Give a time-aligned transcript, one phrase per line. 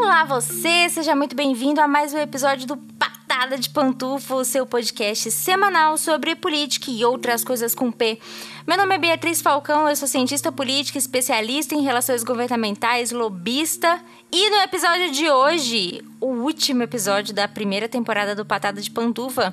[0.00, 4.64] Olá você, seja muito bem-vindo a mais um episódio do Patada de Pantufa, o seu
[4.64, 8.16] podcast semanal sobre política e outras coisas com P.
[8.64, 14.00] Meu nome é Beatriz Falcão, eu sou cientista política, especialista em relações governamentais, lobista.
[14.30, 19.52] E no episódio de hoje, o último episódio da primeira temporada do Patada de Pantufa,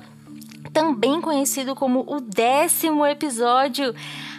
[0.72, 3.92] também conhecido como o décimo episódio.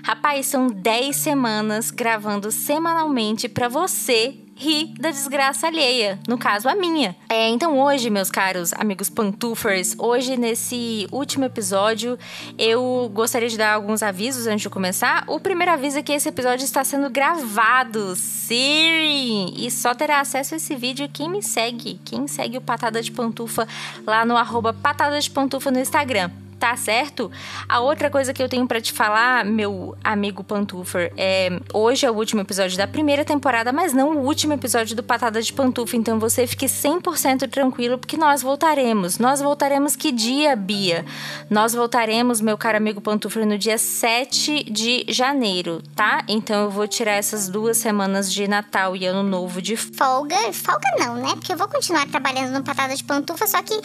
[0.03, 6.75] Rapaz, são 10 semanas gravando semanalmente para você rir da desgraça alheia, no caso a
[6.75, 7.15] minha.
[7.29, 12.17] É, então hoje, meus caros amigos pantufers, hoje nesse último episódio,
[12.57, 15.23] eu gostaria de dar alguns avisos antes de começar.
[15.27, 19.53] O primeiro aviso é que esse episódio está sendo gravado, sim!
[19.55, 23.11] E só terá acesso a esse vídeo quem me segue, quem segue o Patada de
[23.11, 23.67] Pantufa
[24.05, 27.31] lá no arroba Patada de Pantufa no Instagram tá certo?
[27.67, 32.11] A outra coisa que eu tenho para te falar, meu amigo Pantufer, é hoje é
[32.11, 35.95] o último episódio da primeira temporada, mas não o último episódio do Patada de Pantufa,
[35.95, 39.17] então você fique 100% tranquilo porque nós voltaremos.
[39.19, 41.05] Nós voltaremos que dia, Bia?
[41.49, 46.23] Nós voltaremos, meu caro amigo Pantufer, no dia 7 de janeiro, tá?
[46.27, 50.35] Então eu vou tirar essas duas semanas de Natal e Ano Novo de folga.
[50.53, 51.29] Folga não, né?
[51.35, 53.79] Porque eu vou continuar trabalhando no Patada de Pantufa, só que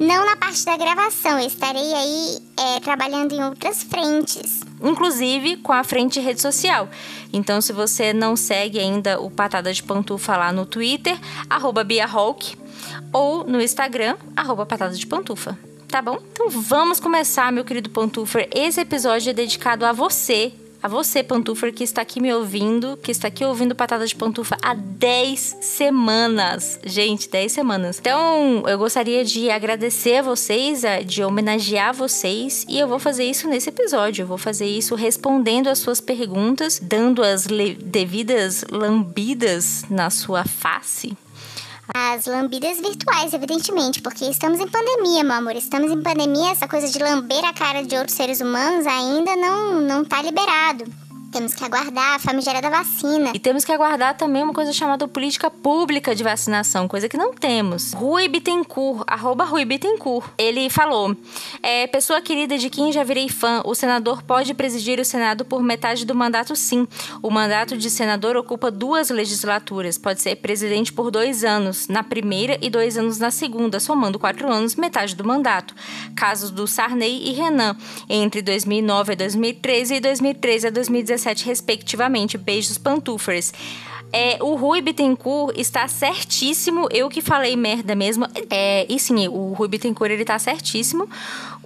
[0.00, 1.38] não na parte da gravação.
[1.38, 2.15] Eu estarei aí
[2.56, 4.60] é, trabalhando em outras frentes.
[4.82, 6.88] Inclusive com a frente rede social.
[7.32, 12.56] Então, se você não segue ainda o Patada de Pantufa lá no Twitter, arroba BiaHawk,
[13.12, 15.58] ou no Instagram, arroba Patada de Pantufa.
[15.88, 16.18] Tá bom?
[16.32, 18.48] Então vamos começar, meu querido Pantufer.
[18.52, 20.52] Esse episódio é dedicado a você,
[20.86, 24.56] a você, pantufa, que está aqui me ouvindo, que está aqui ouvindo Patada de Pantufa
[24.62, 26.78] há 10 semanas.
[26.84, 27.98] Gente, 10 semanas.
[27.98, 33.48] Então, eu gostaria de agradecer a vocês, de homenagear vocês, e eu vou fazer isso
[33.48, 34.22] nesse episódio.
[34.22, 37.48] Eu vou fazer isso respondendo as suas perguntas, dando as
[37.82, 41.16] devidas lambidas na sua face
[41.94, 45.56] as lambidas virtuais, evidentemente, porque estamos em pandemia, meu amor.
[45.56, 49.80] Estamos em pandemia, essa coisa de lamber a cara de outros seres humanos ainda não,
[49.80, 51.05] não tá liberado.
[51.36, 53.30] Temos que aguardar a famigerada vacina.
[53.34, 57.34] E temos que aguardar também uma coisa chamada política pública de vacinação, coisa que não
[57.34, 57.92] temos.
[57.92, 61.14] Rui Bittencourt, arroba Rui Bittencourt, ele falou:
[61.62, 65.62] é, Pessoa querida de quem já virei fã, o senador pode presidir o Senado por
[65.62, 66.88] metade do mandato, sim.
[67.22, 69.98] O mandato de senador ocupa duas legislaturas.
[69.98, 74.50] Pode ser presidente por dois anos na primeira e dois anos na segunda, somando quatro
[74.50, 75.74] anos, metade do mandato.
[76.16, 77.76] Casos do Sarney e Renan,
[78.08, 82.38] entre 2009 a 2013 e 2013 a 2017 respectivamente.
[82.38, 83.52] Beijos, pantufers.
[84.12, 86.88] É, o Rui Bittencourt está certíssimo.
[86.90, 88.26] Eu que falei merda mesmo.
[88.48, 91.08] É, e sim, o Rui Bittencourt ele tá certíssimo.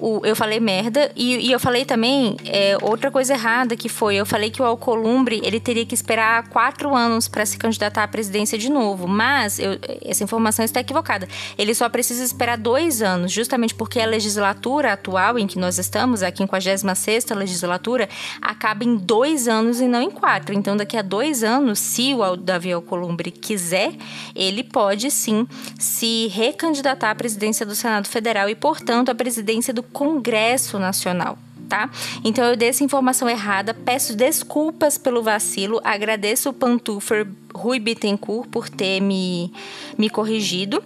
[0.00, 1.10] O, eu falei merda.
[1.14, 4.64] E, e eu falei também é, outra coisa errada que foi: eu falei que o
[4.64, 9.06] Alcolumbre ele teria que esperar quatro anos para se candidatar à presidência de novo.
[9.06, 11.28] Mas eu, essa informação está equivocada.
[11.58, 16.22] Ele só precisa esperar dois anos, justamente porque a legislatura atual em que nós estamos,
[16.22, 18.08] a 56 legislatura,
[18.40, 20.54] acaba em dois anos e não em quatro.
[20.54, 23.92] Então, daqui a dois anos, se o Davi Alcolumbre quiser,
[24.34, 25.46] ele pode sim
[25.78, 31.38] se recandidatar à presidência do Senado Federal e, portanto, à presidência do Congresso Nacional.
[31.68, 31.88] Tá?
[32.24, 38.48] Então eu dei essa informação errada, peço desculpas pelo vacilo, agradeço o Pantufer Rui Bittencourt
[38.48, 39.52] por ter me,
[39.96, 40.82] me corrigido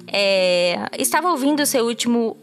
[0.07, 2.39] É, estava ouvindo o seu último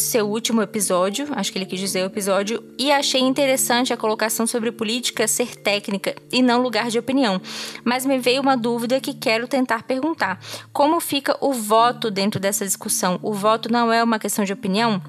[0.00, 4.46] seu último episódio, acho que ele quis dizer o episódio, e achei interessante a colocação
[4.46, 7.40] sobre política ser técnica e não lugar de opinião.
[7.84, 10.40] Mas me veio uma dúvida que quero tentar perguntar:
[10.72, 13.18] como fica o voto dentro dessa discussão?
[13.22, 15.00] O voto não é uma questão de opinião?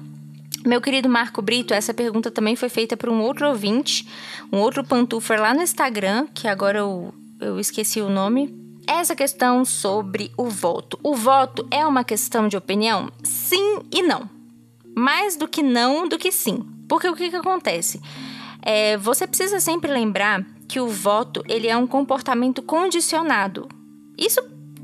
[0.66, 4.08] Meu querido Marco Brito, essa pergunta também foi feita por um outro ouvinte,
[4.52, 8.54] um outro pantufer lá no Instagram, que agora eu, eu esqueci o nome,
[8.86, 10.98] essa questão sobre o voto.
[11.02, 13.10] O voto é uma questão de opinião?
[13.22, 14.37] Sim e não
[14.98, 16.66] mais do que não do que sim.
[16.88, 18.00] Porque o que, que acontece?
[18.62, 23.68] É, você precisa sempre lembrar que o voto ele é um comportamento condicionado.
[24.16, 24.40] Isso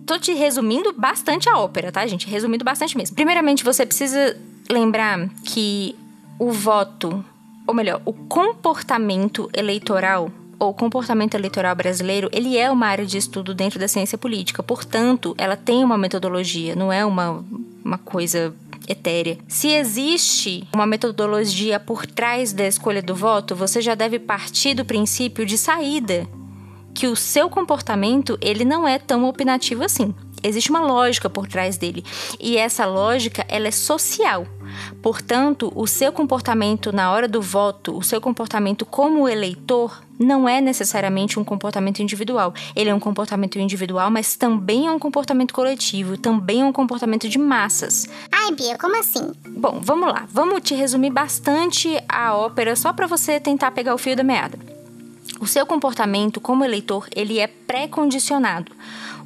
[0.07, 2.27] tô te resumindo bastante a ópera, tá, gente?
[2.29, 3.15] Resumindo bastante mesmo.
[3.15, 4.37] Primeiramente, você precisa
[4.71, 5.95] lembrar que
[6.39, 7.25] o voto,
[7.67, 13.55] ou melhor, o comportamento eleitoral ou comportamento eleitoral brasileiro, ele é uma área de estudo
[13.55, 14.63] dentro da ciência política.
[14.63, 17.45] Portanto, ela tem uma metodologia, não é uma,
[17.85, 18.55] uma coisa
[18.89, 19.39] etérea.
[19.49, 24.85] Se existe uma metodologia por trás da escolha do voto, você já deve partir do
[24.85, 26.29] princípio de saída,
[26.95, 30.15] que o seu comportamento ele não é tão opinativo assim.
[30.43, 32.05] Existe uma lógica por trás dele
[32.39, 34.47] e essa lógica ela é social.
[35.03, 40.61] Portanto, o seu comportamento na hora do voto, o seu comportamento como eleitor, não é
[40.61, 42.55] necessariamente um comportamento individual.
[42.75, 47.29] Ele é um comportamento individual, mas também é um comportamento coletivo, também é um comportamento
[47.29, 48.09] de massas.
[48.31, 49.33] Ai, Bia, como assim?
[49.49, 50.27] Bom, vamos lá.
[50.31, 54.59] Vamos te resumir bastante a ópera só para você tentar pegar o fio da meada.
[55.41, 58.73] O seu comportamento como eleitor, ele é pré-condicionado.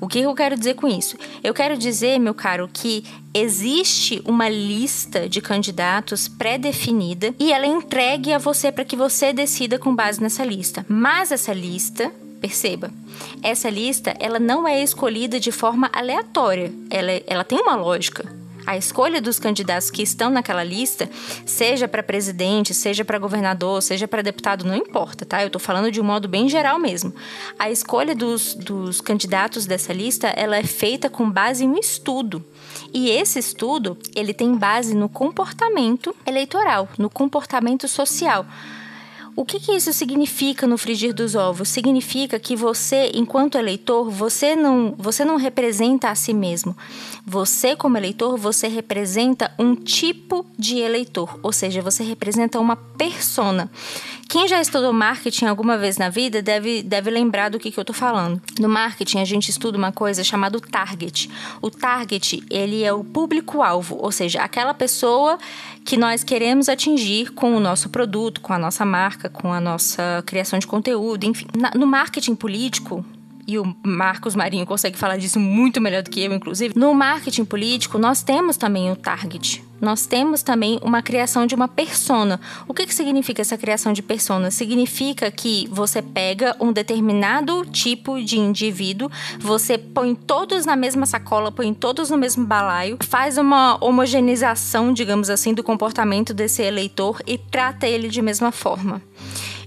[0.01, 1.17] O que eu quero dizer com isso?
[1.43, 3.05] Eu quero dizer, meu caro, que
[3.35, 9.33] existe uma lista de candidatos pré-definida e ela é entregue a você para que você
[9.33, 10.85] decida com base nessa lista.
[10.89, 12.93] Mas essa lista Perceba,
[13.43, 18.33] essa lista ela não é escolhida de forma aleatória, ela, ela tem uma lógica
[18.69, 21.09] a escolha dos candidatos que estão naquela lista,
[21.47, 25.41] seja para presidente, seja para governador, seja para deputado, não importa, tá?
[25.41, 27.15] Eu estou falando de um modo bem geral mesmo.
[27.59, 32.45] A escolha dos, dos candidatos dessa lista, ela é feita com base em um estudo.
[32.93, 38.45] E esse estudo, ele tem base no comportamento eleitoral, no comportamento social.
[39.39, 41.69] O que, que, isso significa no frigir dos ovos?
[41.69, 46.77] Significa que você, enquanto eleitor, você não, você não representa a si mesmo.
[47.25, 53.71] Você, como eleitor, você representa um tipo de eleitor, ou seja, você representa uma persona.
[54.29, 57.83] Quem já estudou marketing alguma vez na vida deve, deve lembrar do que, que eu
[57.83, 58.39] estou falando.
[58.61, 61.31] No marketing, a gente estuda uma coisa chamada target.
[61.63, 65.39] O target, ele é o público-alvo, ou seja, aquela pessoa
[65.83, 70.23] que nós queremos atingir com o nosso produto, com a nossa marca, com a nossa
[70.27, 71.47] criação de conteúdo, enfim.
[71.57, 73.03] Na, no marketing político,
[73.47, 76.79] e o Marcos Marinho consegue falar disso muito melhor do que eu, inclusive.
[76.79, 79.67] No marketing político, nós temos também o target.
[79.81, 82.41] Nós temos também uma criação de uma persona.
[82.67, 84.51] O que, que significa essa criação de persona?
[84.51, 91.53] Significa que você pega um determinado tipo de indivíduo, você põe todos na mesma sacola,
[91.53, 97.39] põe todos no mesmo balaio, faz uma homogeneização, digamos assim, do comportamento desse eleitor e
[97.39, 99.01] trata ele de mesma forma.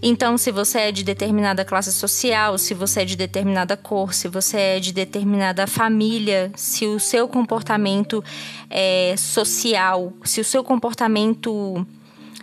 [0.02, 4.28] Então, se você é de determinada classe social, se você é de determinada cor, se
[4.28, 8.24] você é de determinada família, se o seu comportamento
[8.70, 11.86] é social, se o seu comportamento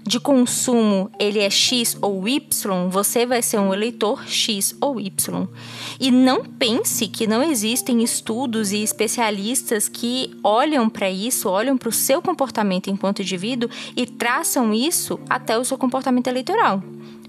[0.07, 5.49] de consumo ele é X ou Y, você vai ser um eleitor X ou Y.
[6.01, 11.91] E não pense que não existem estudos e especialistas que olham para isso, olham para
[11.91, 16.83] o seu comportamento enquanto indivíduo e traçam isso até o seu comportamento eleitoral.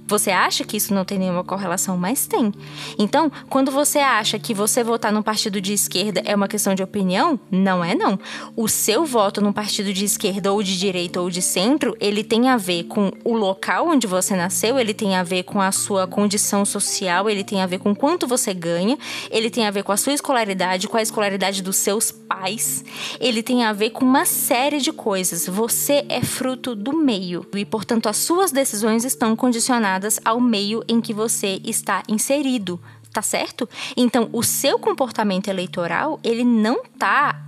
[0.10, 2.52] Você acha que isso não tem nenhuma correlação, mas tem.
[2.98, 6.82] Então, quando você acha que você votar num partido de esquerda é uma questão de
[6.82, 8.20] opinião, não é não.
[8.56, 12.50] O seu voto num partido de esquerda ou de direita ou de centro, ele tem
[12.50, 16.08] a ver com o local onde você nasceu, ele tem a ver com a sua
[16.08, 18.98] condição social, ele tem a ver com quanto você ganha,
[19.30, 22.84] ele tem a ver com a sua escolaridade, com a escolaridade dos seus pais,
[23.20, 25.46] ele tem a ver com uma série de coisas.
[25.46, 30.84] Você é fruto do meio e, portanto, as suas decisões estão condicionadas relacionadas ao meio
[30.88, 32.80] em que você está inserido,
[33.12, 33.68] tá certo?
[33.96, 37.46] Então, o seu comportamento eleitoral, ele não tá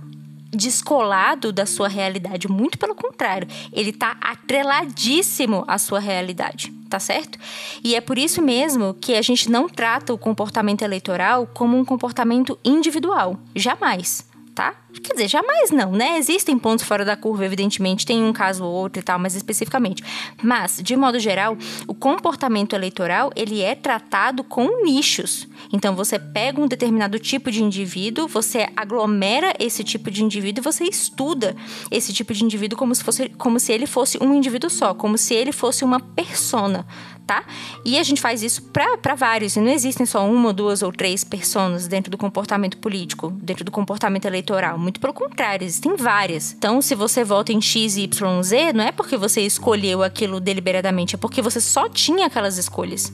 [0.54, 7.38] descolado da sua realidade, muito pelo contrário, ele tá atreladíssimo à sua realidade, tá certo?
[7.82, 11.86] E é por isso mesmo que a gente não trata o comportamento eleitoral como um
[11.86, 14.74] comportamento individual, jamais tá?
[15.00, 16.18] Quer dizer, jamais não, né?
[16.18, 20.02] Existem pontos fora da curva, evidentemente, tem um caso ou outro e tal, mas especificamente.
[20.42, 21.56] Mas, de modo geral,
[21.86, 25.48] o comportamento eleitoral, ele é tratado com nichos.
[25.72, 30.64] Então, você pega um determinado tipo de indivíduo, você aglomera esse tipo de indivíduo e
[30.64, 31.56] você estuda
[31.90, 35.16] esse tipo de indivíduo como se, fosse, como se ele fosse um indivíduo só, como
[35.16, 36.86] se ele fosse uma persona,
[37.26, 37.44] tá?
[37.84, 41.24] E a gente faz isso para vários, e não existem só uma, duas ou três
[41.24, 44.78] pessoas dentro do comportamento político, dentro do comportamento eleitoral.
[44.82, 46.52] Muito pelo contrário, existem várias.
[46.52, 51.14] Então, se você vota em X, Y, Z, não é porque você escolheu aquilo deliberadamente,
[51.14, 53.12] é porque você só tinha aquelas escolhas.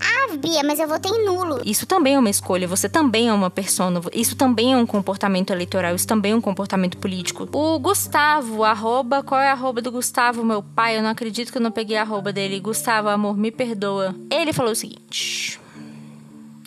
[0.00, 1.60] Ah, Bia, mas eu votei nulo.
[1.64, 5.50] Isso também é uma escolha, você também é uma persona, isso também é um comportamento
[5.52, 7.48] eleitoral, isso também é um comportamento político.
[7.52, 10.96] O Gustavo, arroba, qual é a arroba do Gustavo, meu pai?
[10.96, 12.60] Eu não acredito que eu não peguei a arroba dele.
[12.60, 14.14] Gustavo, amor, me perdoa.
[14.30, 15.58] Ele falou o seguinte.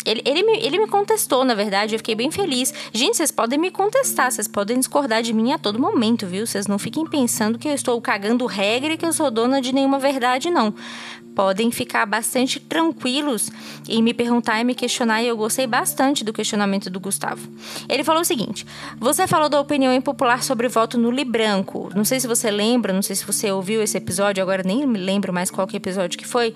[0.06, 2.74] Ele, ele, me, ele me contestou, na verdade, eu fiquei bem feliz.
[2.94, 6.46] Gente, vocês podem me contestar, vocês podem discordar de mim a todo momento, viu?
[6.46, 9.74] Vocês não fiquem pensando que eu estou cagando regra e que eu sou dona de
[9.74, 10.74] nenhuma verdade, não
[11.36, 13.50] podem ficar bastante tranquilos
[13.88, 17.48] em me perguntar e me questionar, e eu gostei bastante do questionamento do Gustavo.
[17.90, 18.66] Ele falou o seguinte:
[19.00, 21.90] Você falou da opinião impopular sobre voto nulo e branco.
[21.96, 25.00] Não sei se você lembra, não sei se você ouviu esse episódio, agora nem me
[25.00, 26.54] lembro mais qual que episódio que foi,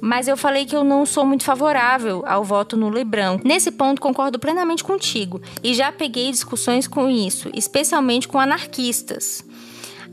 [0.00, 3.46] mas eu falei que eu não sou muito favorável ao voto nulo e branco.
[3.46, 9.44] Nesse ponto, concordo plenamente contigo e já peguei discussões com isso, especialmente com anarquistas.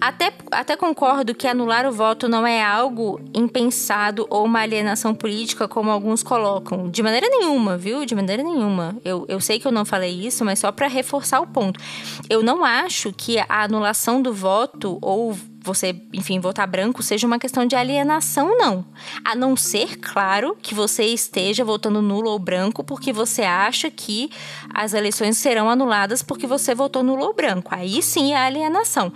[0.01, 5.67] Até, até concordo que anular o voto não é algo impensado ou uma alienação política,
[5.67, 6.89] como alguns colocam.
[6.89, 8.03] De maneira nenhuma, viu?
[8.03, 8.97] De maneira nenhuma.
[9.05, 11.79] Eu, eu sei que eu não falei isso, mas só para reforçar o ponto.
[12.27, 17.37] Eu não acho que a anulação do voto ou você, enfim, votar branco seja uma
[17.37, 18.83] questão de alienação, não.
[19.23, 24.31] A não ser, claro, que você esteja votando nulo ou branco porque você acha que
[24.73, 27.69] as eleições serão anuladas porque você votou nulo ou branco.
[27.73, 29.13] Aí sim é alienação.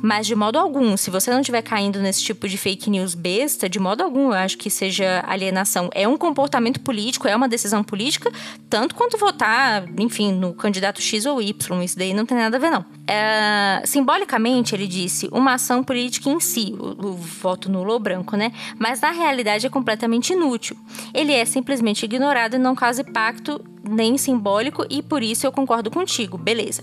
[0.00, 3.68] Mas de modo algum, se você não estiver caindo nesse tipo de fake news besta,
[3.68, 5.90] de modo algum eu acho que seja alienação.
[5.94, 8.30] É um comportamento político, é uma decisão política,
[8.68, 11.82] tanto quanto votar, enfim, no candidato X ou Y.
[11.82, 12.84] Isso daí não tem nada a ver, não.
[13.06, 18.36] É, simbolicamente, ele disse, uma ação política em si, o, o voto nulo ou branco,
[18.36, 18.52] né?
[18.78, 20.76] Mas na realidade é completamente inútil.
[21.12, 25.90] Ele é simplesmente ignorado e não causa impacto nem simbólico e por isso eu concordo
[25.90, 26.82] contigo, beleza.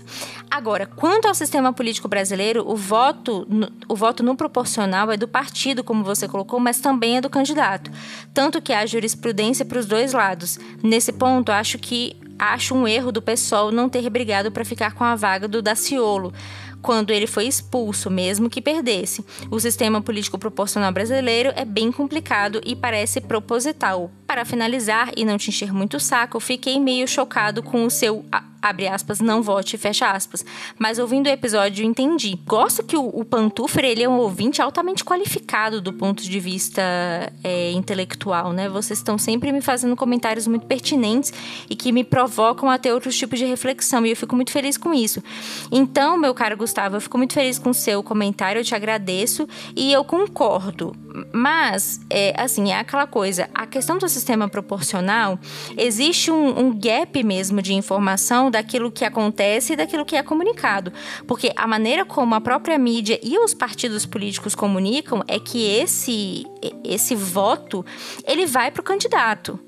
[0.50, 3.46] Agora, quanto ao sistema político brasileiro, o voto,
[3.88, 7.90] o voto no proporcional é do partido, como você colocou, mas também é do candidato.
[8.32, 10.58] Tanto que há jurisprudência para os dois lados.
[10.82, 15.04] Nesse ponto, acho que acho um erro do pessoal não ter brigado para ficar com
[15.04, 16.32] a vaga do Daciolo
[16.82, 19.24] quando ele foi expulso, mesmo que perdesse.
[19.50, 24.10] O sistema político proporcional brasileiro é bem complicado e parece proposital.
[24.26, 28.24] Para finalizar e não te encher muito o saco, fiquei meio chocado com o seu
[28.68, 30.44] abre aspas, não vote, fecha aspas.
[30.78, 32.38] Mas ouvindo o episódio, entendi.
[32.46, 36.82] Gosto que o, o Pantufre, ele é um ouvinte altamente qualificado do ponto de vista
[37.42, 38.68] é, intelectual, né?
[38.68, 41.32] Vocês estão sempre me fazendo comentários muito pertinentes
[41.68, 44.76] e que me provocam a ter outros tipos de reflexão, e eu fico muito feliz
[44.76, 45.22] com isso.
[45.70, 49.48] Então, meu caro Gustavo, eu fico muito feliz com o seu comentário, eu te agradeço
[49.74, 50.94] e eu concordo.
[51.32, 55.38] Mas, é, assim, é aquela coisa, a questão do sistema proporcional,
[55.76, 60.90] existe um, um gap mesmo de informação daquilo que acontece e daquilo que é comunicado.
[61.26, 66.46] Porque a maneira como a própria mídia e os partidos políticos comunicam é que esse,
[66.82, 67.84] esse voto
[68.26, 69.60] ele vai para o candidato.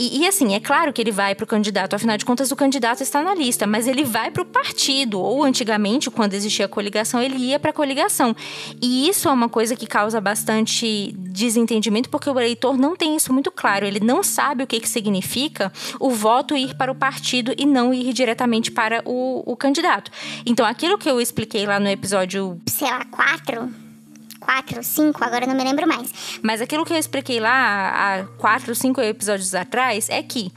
[0.00, 2.56] E, e, assim, é claro que ele vai para o candidato, afinal de contas, o
[2.56, 5.20] candidato está na lista, mas ele vai para o partido.
[5.20, 8.34] Ou antigamente, quando existia a coligação, ele ia para a coligação.
[8.80, 13.30] E isso é uma coisa que causa bastante desentendimento, porque o eleitor não tem isso
[13.30, 13.84] muito claro.
[13.84, 17.92] Ele não sabe o que, que significa o voto ir para o partido e não
[17.92, 20.10] ir diretamente para o, o candidato.
[20.46, 22.58] Então, aquilo que eu expliquei lá no episódio.
[22.66, 23.68] Sei lá, quatro
[24.40, 26.40] quatro, cinco, agora não me lembro mais.
[26.42, 30.50] Mas aquilo que eu expliquei lá há quatro, cinco episódios atrás é que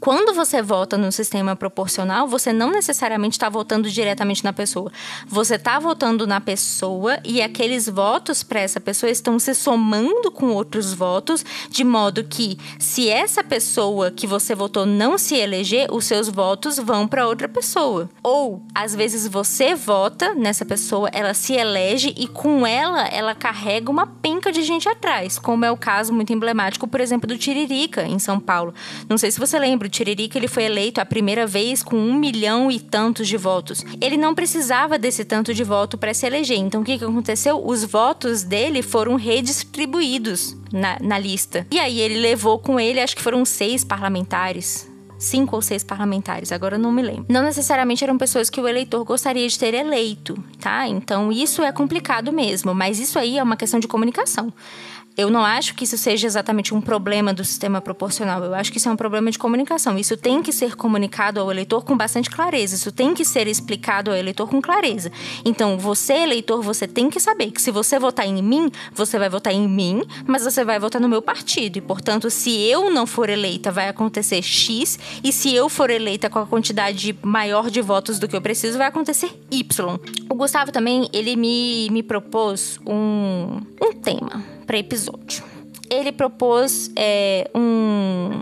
[0.00, 4.90] quando você vota no sistema proporcional, você não necessariamente está votando diretamente na pessoa.
[5.26, 10.46] Você está votando na pessoa e aqueles votos para essa pessoa estão se somando com
[10.46, 16.06] outros votos, de modo que, se essa pessoa que você votou não se eleger, os
[16.06, 18.08] seus votos vão para outra pessoa.
[18.22, 23.90] Ou, às vezes, você vota nessa pessoa, ela se elege e com ela, ela carrega
[23.90, 28.04] uma penca de gente atrás, como é o caso muito emblemático, por exemplo, do Tiririca,
[28.04, 28.72] em São Paulo.
[29.06, 32.70] Não sei se você lembra, Tiririca ele foi eleito a primeira vez com um milhão
[32.70, 33.84] e tantos de votos.
[34.00, 36.58] Ele não precisava desse tanto de voto para se eleger.
[36.58, 37.62] Então o que, que aconteceu?
[37.64, 41.66] Os votos dele foram redistribuídos na, na lista.
[41.70, 46.50] E aí ele levou com ele, acho que foram seis parlamentares cinco ou seis parlamentares,
[46.50, 47.26] agora eu não me lembro.
[47.28, 50.88] Não necessariamente eram pessoas que o eleitor gostaria de ter eleito, tá?
[50.88, 54.50] Então isso é complicado mesmo, mas isso aí é uma questão de comunicação.
[55.16, 58.42] Eu não acho que isso seja exatamente um problema do sistema proporcional.
[58.44, 59.98] Eu acho que isso é um problema de comunicação.
[59.98, 62.76] Isso tem que ser comunicado ao eleitor com bastante clareza.
[62.76, 65.10] Isso tem que ser explicado ao eleitor com clareza.
[65.44, 69.28] Então, você, eleitor, você tem que saber que se você votar em mim, você vai
[69.28, 71.76] votar em mim, mas você vai votar no meu partido.
[71.76, 74.98] E, portanto, se eu não for eleita, vai acontecer X.
[75.22, 78.78] E se eu for eleita com a quantidade maior de votos do que eu preciso,
[78.78, 79.98] vai acontecer Y.
[80.28, 85.42] O Gustavo também, ele me, me propôs um, um tema para episódio.
[85.90, 88.40] Ele propôs é, um,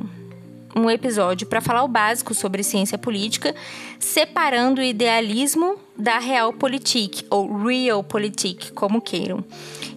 [0.77, 3.55] um episódio para falar o básico sobre ciência política,
[3.99, 9.43] separando o idealismo da realpolitik, ou realpolitik, como queiram.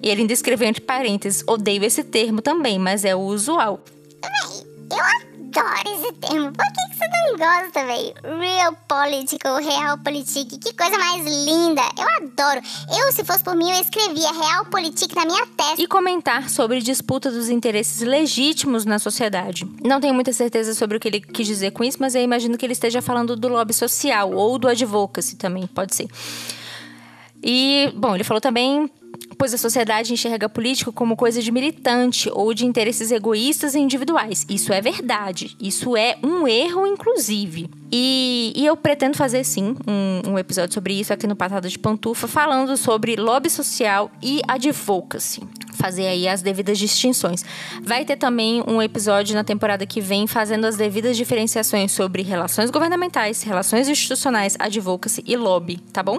[0.02, 3.84] E ele ainda escreveu entre parênteses, odeio esse termo também, mas é o usual.
[4.24, 6.52] Eu adoro esse termo.
[6.52, 8.40] Por que, que você não gosta, velho?
[8.40, 10.58] Real political, real politic.
[10.58, 11.82] Que coisa mais linda.
[11.98, 12.62] Eu adoro.
[12.98, 15.82] Eu, se fosse por mim, eu escrevia real politic na minha testa.
[15.82, 19.68] E comentar sobre disputa dos interesses legítimos na sociedade.
[19.84, 22.58] Não tenho muita certeza sobre o que ele quis dizer com isso, mas eu imagino
[22.58, 26.08] que ele esteja falando do lobby social ou do advocacy também, pode ser.
[27.44, 28.90] E, bom, ele falou também
[29.38, 34.46] pois a sociedade enxerga político como coisa de militante ou de interesses egoístas e individuais.
[34.50, 35.56] Isso é verdade.
[35.60, 37.70] Isso é um erro, inclusive.
[37.92, 41.78] E, e eu pretendo fazer, sim, um, um, episódio sobre isso aqui no Patada de
[41.78, 45.42] Pantufa, falando sobre lobby social e advocacy.
[45.74, 47.44] Fazer aí as devidas distinções.
[47.82, 52.70] Vai ter também um episódio na temporada que vem fazendo as devidas diferenciações sobre relações
[52.70, 56.18] governamentais, relações institucionais, advocacy e lobby, tá bom?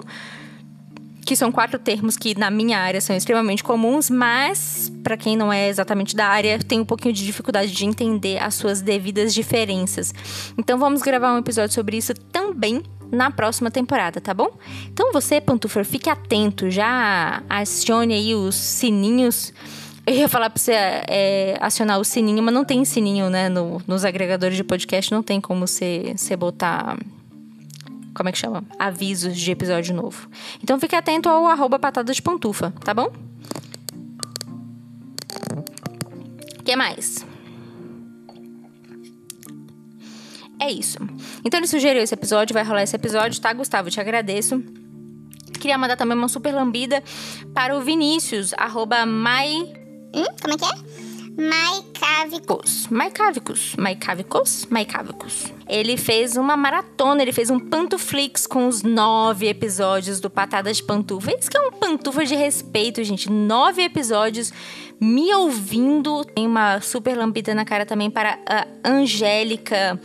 [1.25, 5.51] Que são quatro termos que na minha área são extremamente comuns, mas para quem não
[5.51, 10.13] é exatamente da área, tem um pouquinho de dificuldade de entender as suas devidas diferenças.
[10.57, 14.49] Então vamos gravar um episódio sobre isso também na próxima temporada, tá bom?
[14.91, 19.53] Então você, Pantufer, fique atento, já acione aí os sininhos.
[20.05, 23.47] Eu ia falar pra você é, acionar o sininho, mas não tem sininho, né?
[23.47, 26.97] No, nos agregadores de podcast não tem como você, você botar
[28.13, 28.63] como é que chama?
[28.77, 30.29] Avisos de episódio novo.
[30.61, 33.11] Então fique atento ao arroba patada de pantufa, tá bom?
[36.59, 37.25] O que mais?
[40.59, 40.97] É isso.
[41.43, 43.89] Então ele sugeriu esse episódio, vai rolar esse episódio, tá, Gustavo?
[43.89, 44.63] Te agradeço.
[45.59, 47.03] Queria mandar também uma super lambida
[47.53, 49.55] para o Vinícius, arroba mai...
[50.15, 51.12] Hum, como é que é?
[51.35, 52.87] Maicávicos.
[52.87, 53.75] Maicávicos.
[53.75, 54.67] Maicávicos?
[54.69, 55.51] Maicávicos.
[55.67, 60.83] Ele fez uma maratona, ele fez um pantuflix com os nove episódios do Patada de
[60.83, 61.31] Pantufa.
[61.35, 63.31] Isso que é um pantufa de respeito, gente.
[63.31, 64.53] Nove episódios
[65.03, 66.23] me ouvindo.
[66.23, 69.99] Tem uma super lambida na cara também para a Angélica.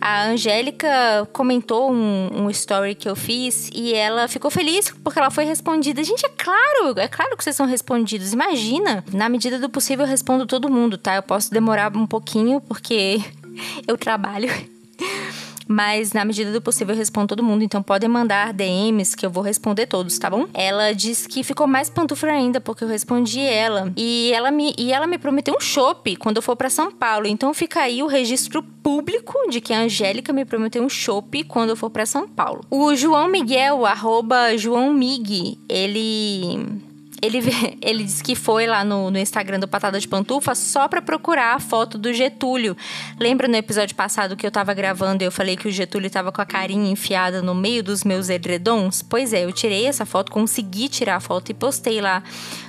[0.00, 5.30] A Angélica comentou um, um, story que eu fiz e ela ficou feliz porque ela
[5.30, 6.02] foi respondida.
[6.04, 8.32] Gente, é claro, é claro que vocês são respondidos.
[8.32, 11.16] Imagina, na medida do possível eu respondo todo mundo, tá?
[11.16, 13.20] Eu posso demorar um pouquinho porque
[13.86, 14.48] eu trabalho.
[15.68, 19.30] Mas na medida do possível eu respondo todo mundo, então podem mandar DMs que eu
[19.30, 20.46] vou responder todos, tá bom?
[20.54, 23.92] Ela disse que ficou mais pantufra ainda porque eu respondi ela.
[23.94, 27.26] E ela me, e ela me prometeu um chopp quando eu for para São Paulo.
[27.26, 31.70] Então fica aí o registro público de que a Angélica me prometeu um chopp quando
[31.70, 32.62] eu for para São Paulo.
[32.70, 36.87] O João Miguel, arroba João Mig, ele
[37.20, 37.38] ele,
[37.82, 41.54] ele disse que foi lá no, no Instagram do Patada de Pantufa só para procurar
[41.54, 42.76] a foto do Getúlio.
[43.18, 46.32] Lembra no episódio passado que eu tava gravando e eu falei que o Getúlio tava
[46.32, 49.02] com a carinha enfiada no meio dos meus edredons?
[49.02, 52.22] Pois é, eu tirei essa foto, consegui tirar a foto e postei lá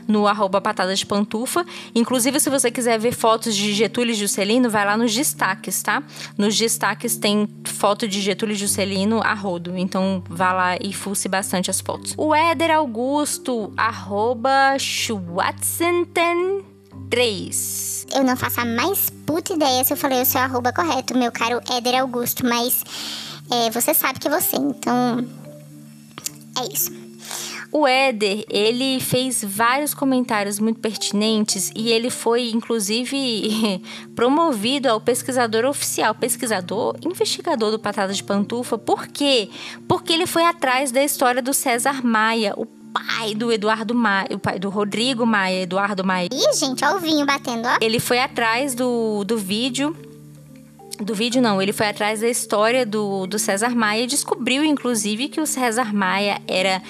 [0.08, 1.66] no arroba Patada de Pantufa.
[1.94, 6.02] Inclusive, se você quiser ver fotos de Getúlio e Juscelino, vai lá nos destaques, tá?
[6.38, 9.78] Nos destaques tem foto de Getúlio e Juscelino a rodo.
[9.78, 12.16] Então, vá lá e fuce bastante as fotos.
[12.18, 14.39] O Éder Augusto, arroba
[14.78, 16.64] Schwatzenten
[17.10, 18.08] 3.
[18.16, 21.32] Eu não faço a mais puta ideia se eu falei o seu arroba correto, meu
[21.32, 22.84] caro Éder Augusto, mas
[23.52, 25.26] é, você sabe que é você, então
[26.58, 26.92] é isso.
[27.72, 33.84] O Éder, ele fez vários comentários muito pertinentes e ele foi, inclusive,
[34.16, 38.76] promovido ao pesquisador oficial, pesquisador, investigador do Patada de Pantufa.
[38.76, 39.50] Por quê?
[39.88, 44.40] Porque ele foi atrás da história do César Maia, o pai do Eduardo Maia, o
[44.40, 46.28] pai do Rodrigo Maia, Eduardo Maia.
[46.32, 47.78] Ih, gente, ó o vinho batendo, ó.
[47.82, 49.96] Ele foi atrás do, do vídeo
[51.00, 55.30] do vídeo não, ele foi atrás da história do, do César Maia e descobriu, inclusive,
[55.30, 56.82] que o César Maia era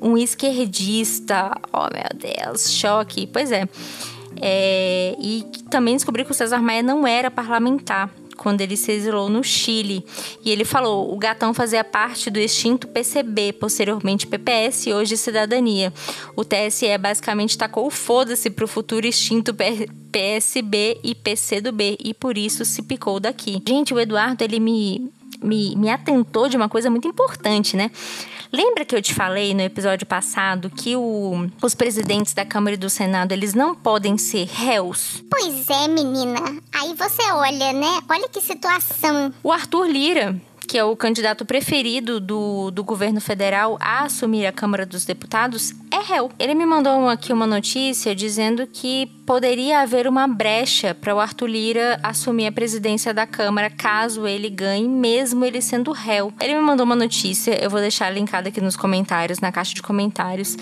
[0.00, 1.50] um esquerdista.
[1.72, 3.26] Oh, meu Deus, choque.
[3.26, 3.68] Pois é.
[4.40, 5.16] é.
[5.18, 9.42] E também descobri que o César Maia não era parlamentar quando ele se exilou no
[9.42, 10.04] Chile.
[10.44, 15.92] E ele falou: o gatão fazia parte do extinto PCB, posteriormente PPS e hoje Cidadania.
[16.36, 19.54] O TSE basicamente tacou o foda-se pro futuro extinto
[20.12, 23.62] PSB e PCdoB e por isso se picou daqui.
[23.66, 25.10] Gente, o Eduardo ele me,
[25.42, 27.90] me, me atentou de uma coisa muito importante, né?
[28.54, 32.78] Lembra que eu te falei no episódio passado que o, os presidentes da Câmara e
[32.78, 35.24] do Senado, eles não podem ser réus?
[35.28, 36.38] Pois é, menina.
[36.72, 38.00] Aí você olha, né?
[38.08, 39.34] Olha que situação.
[39.42, 44.52] O Arthur Lira, que é o candidato preferido do, do governo federal a assumir a
[44.52, 46.30] Câmara dos Deputados, é réu.
[46.38, 51.46] Ele me mandou aqui uma notícia dizendo que poderia haver uma brecha para o Arthur
[51.46, 56.32] Lira assumir a presidência da Câmara caso ele ganhe, mesmo ele sendo réu.
[56.40, 59.82] Ele me mandou uma notícia, eu vou deixar linkada aqui nos comentários, na caixa de
[59.82, 60.56] comentários.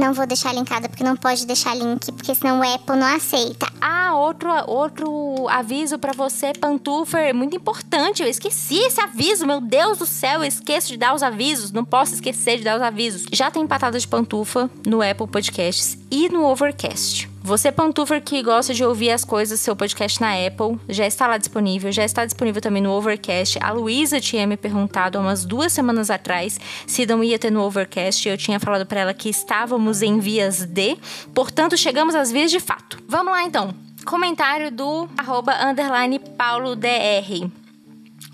[0.00, 3.66] Não vou deixar linkada porque não pode deixar link, porque senão o Apple não aceita.
[3.80, 8.22] Ah, outro, outro aviso para você, Pantufer, muito importante.
[8.22, 11.72] Eu esqueci esse aviso, meu Deus do céu, eu esqueço de dar os avisos.
[11.72, 13.24] Não posso esquecer de dar os avisos.
[13.32, 17.35] Já tem patada de pantufa no Apple Podcasts e no Overcast.
[17.46, 21.38] Você, Pantufer, que gosta de ouvir as coisas, seu podcast na Apple, já está lá
[21.38, 23.56] disponível, já está disponível também no Overcast.
[23.62, 27.62] A Luísa tinha me perguntado há umas duas semanas atrás se não ia ter no
[27.62, 28.28] Overcast.
[28.28, 30.96] Eu tinha falado para ela que estávamos em vias de,
[31.32, 32.98] portanto, chegamos às vias de fato.
[33.06, 33.72] Vamos lá então.
[34.04, 37.48] Comentário do arroba underline Paulo DR.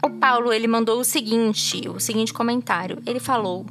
[0.02, 3.02] O Paulo, ele mandou o seguinte, o seguinte comentário.
[3.04, 3.66] Ele falou...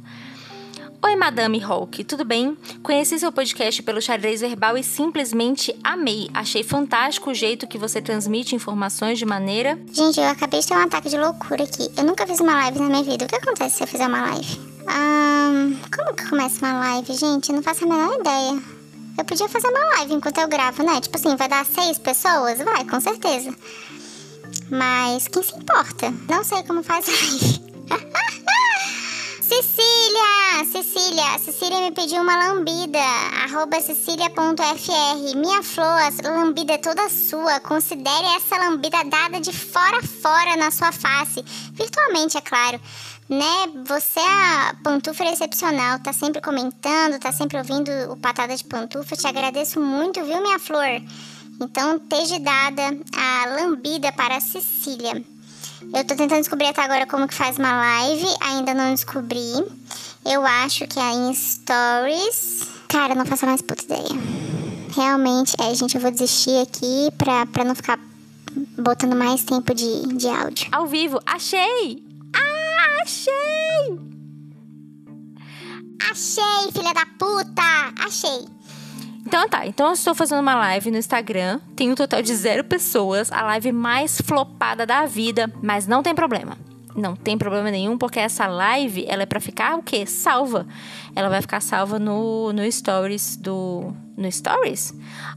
[1.04, 2.56] Oi, Madame Hulk, tudo bem?
[2.80, 6.30] Conheci seu podcast pelo xadrez verbal e simplesmente amei.
[6.32, 9.76] Achei fantástico o jeito que você transmite informações de maneira.
[9.92, 11.90] Gente, eu acabei de ter um ataque de loucura aqui.
[11.96, 13.24] Eu nunca fiz uma live na minha vida.
[13.24, 14.60] O que acontece se eu fizer uma live?
[14.82, 17.50] Um, como que começa uma live, gente?
[17.50, 18.62] Eu não faço a menor ideia.
[19.18, 21.00] Eu podia fazer uma live enquanto eu gravo, né?
[21.00, 22.58] Tipo assim, vai dar seis pessoas?
[22.58, 23.52] Vai, com certeza.
[24.70, 26.14] Mas quem se importa?
[26.28, 27.60] Não sei como faz live.
[29.52, 30.64] Cecília!
[30.64, 31.38] Cecília!
[31.38, 32.98] Cecília me pediu uma lambida.
[33.44, 35.36] Arroba cecília.fr.
[35.36, 37.60] Minha flor, a lambida é toda sua.
[37.60, 41.44] Considere essa lambida dada de fora a fora na sua face.
[41.74, 42.80] Virtualmente, é claro.
[43.28, 43.44] Né?
[43.84, 45.98] Você é a pantufa excepcional.
[45.98, 49.14] Tá sempre comentando, tá sempre ouvindo o Patada de Pantufa.
[49.16, 51.02] Te agradeço muito, viu, minha flor?
[51.60, 55.22] Então, esteja dada a lambida para a Cecília.
[55.94, 59.52] Eu tô tentando descobrir até agora como que faz uma live, ainda não descobri.
[60.24, 62.68] Eu acho que é em Stories.
[62.88, 64.20] Cara, não faço mais puta ideia.
[64.94, 67.98] Realmente, é, gente, eu vou desistir aqui pra, pra não ficar
[68.78, 70.68] botando mais tempo de, de áudio.
[70.70, 72.02] Ao vivo, achei!
[72.34, 73.98] Ah, achei!
[76.10, 78.04] Achei, filha da puta!
[78.04, 78.51] Achei!
[79.24, 82.64] Então tá, então eu estou fazendo uma live no Instagram, tem um total de zero
[82.64, 86.58] pessoas, a live mais flopada da vida, mas não tem problema.
[86.94, 90.04] Não tem problema nenhum, porque essa live, ela é para ficar o quê?
[90.04, 90.66] Salva.
[91.14, 94.94] Ela vai ficar salva no, no stories do, no Stories?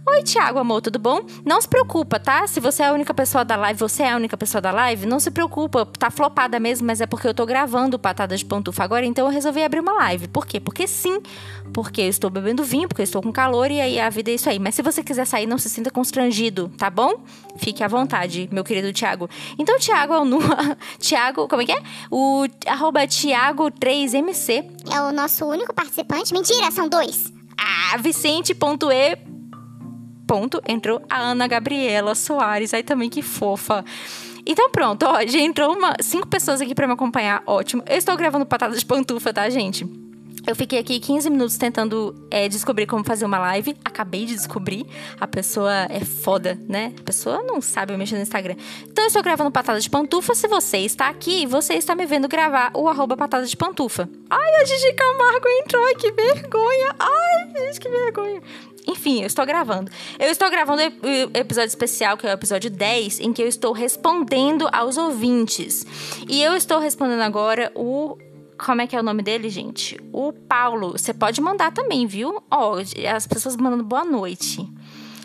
[0.07, 1.21] Oi, Thiago, amor, tudo bom?
[1.43, 2.47] Não se preocupa, tá?
[2.47, 5.05] Se você é a única pessoa da live, você é a única pessoa da live,
[5.05, 5.85] não se preocupa.
[5.85, 9.31] Tá flopada mesmo, mas é porque eu tô gravando Patada de Pantufa agora, então eu
[9.31, 10.27] resolvi abrir uma live.
[10.27, 10.59] Por quê?
[10.59, 11.19] Porque sim.
[11.73, 14.35] Porque eu estou bebendo vinho, porque eu estou com calor e aí a vida é
[14.35, 14.59] isso aí.
[14.59, 17.23] Mas se você quiser sair, não se sinta constrangido, tá bom?
[17.57, 19.29] Fique à vontade, meu querido Thiago.
[19.57, 20.39] Então, Thiago é o nu...
[20.99, 21.81] Thiago, como é que é?
[22.11, 24.65] O arroba Thiago3MC.
[24.93, 26.33] É o nosso único participante.
[26.33, 27.31] Mentira, são dois.
[27.57, 29.17] Ah, Vicente.e.
[30.27, 32.73] Ponto, entrou a Ana Gabriela Soares.
[32.73, 33.85] Aí também que fofa.
[34.45, 37.83] Então pronto, ó, já entrou uma, cinco pessoas aqui para me acompanhar, ótimo.
[37.87, 40.04] Eu estou gravando patada de pantufa, tá, gente?
[40.47, 43.75] Eu fiquei aqui 15 minutos tentando é, descobrir como fazer uma live.
[43.83, 44.85] Acabei de descobrir.
[45.19, 46.93] A pessoa é foda, né?
[46.99, 48.55] A pessoa não sabe mexer no Instagram.
[48.83, 50.35] Então eu estou gravando Patada de Pantufa.
[50.35, 54.07] Se você está aqui, você está me vendo gravar o arroba Patada de Pantufa.
[54.29, 55.95] Ai, a Gigi Camargo entrou.
[55.95, 56.95] Que vergonha.
[56.99, 58.41] Ai, gente, que vergonha.
[58.87, 59.89] Enfim, eu estou gravando.
[60.19, 63.73] Eu estou gravando o episódio especial, que é o episódio 10, em que eu estou
[63.73, 65.85] respondendo aos ouvintes.
[66.29, 68.15] E eu estou respondendo agora o
[68.57, 69.99] como é que é o nome dele, gente?
[70.11, 70.91] O Paulo.
[70.91, 72.41] Você pode mandar também, viu?
[72.49, 74.67] Ó, oh, as pessoas mandando boa noite.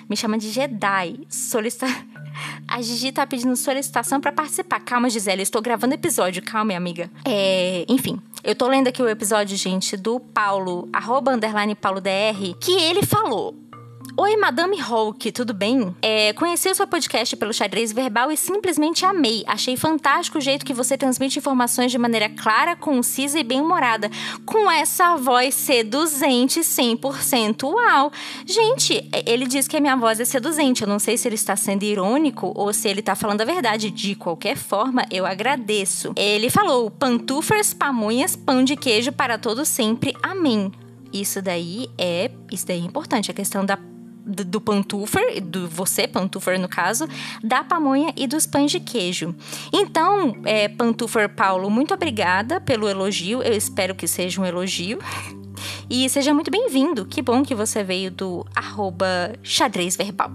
[0.08, 1.20] Me chama de Jedi.
[1.28, 1.86] Solicita...
[2.66, 4.80] A Gigi tá pedindo solicitação para participar.
[4.80, 6.42] Calma, Gisele, estou gravando episódio.
[6.42, 7.10] Calma, amiga.
[7.24, 12.54] É, enfim, eu tô lendo aqui o episódio, gente, do Paulo, arroba underline Paulo DR,
[12.60, 13.54] que ele falou.
[14.22, 15.96] Oi, Madame Hulk, tudo bem?
[16.02, 19.42] É, conheci o seu podcast pelo xadrez verbal e simplesmente amei.
[19.46, 24.10] Achei fantástico o jeito que você transmite informações de maneira clara, concisa e bem-humorada,
[24.44, 28.12] com essa voz seduzente 100% uau.
[28.44, 30.82] Gente, ele diz que a minha voz é seduzente.
[30.82, 33.90] Eu não sei se ele está sendo irônico ou se ele está falando a verdade.
[33.90, 36.12] De qualquer forma, eu agradeço.
[36.14, 40.14] Ele falou: pantufas, pamonhas, pão de queijo para todo sempre.
[40.22, 40.70] Amém.
[41.10, 43.78] Isso daí é, isso daí é importante, a questão da
[44.24, 47.06] do, pantufer, do você, pantufer no caso,
[47.42, 49.34] da pamonha e dos pães de queijo.
[49.72, 53.42] Então, é, pantufer Paulo, muito obrigada pelo elogio.
[53.42, 54.98] Eu espero que seja um elogio.
[55.88, 57.04] E seja muito bem-vindo.
[57.04, 60.30] Que bom que você veio do arroba xadrez verbal.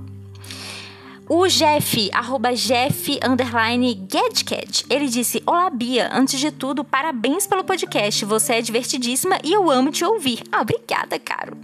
[1.28, 7.64] O Jeff, arroba Jeff, underline Gadget, ele disse, Olá Bia, antes de tudo, parabéns pelo
[7.64, 10.44] podcast, você é divertidíssima e eu amo te ouvir.
[10.52, 11.58] Ah, obrigada, caro.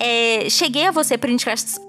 [0.00, 1.82] É, cheguei a você por indicação...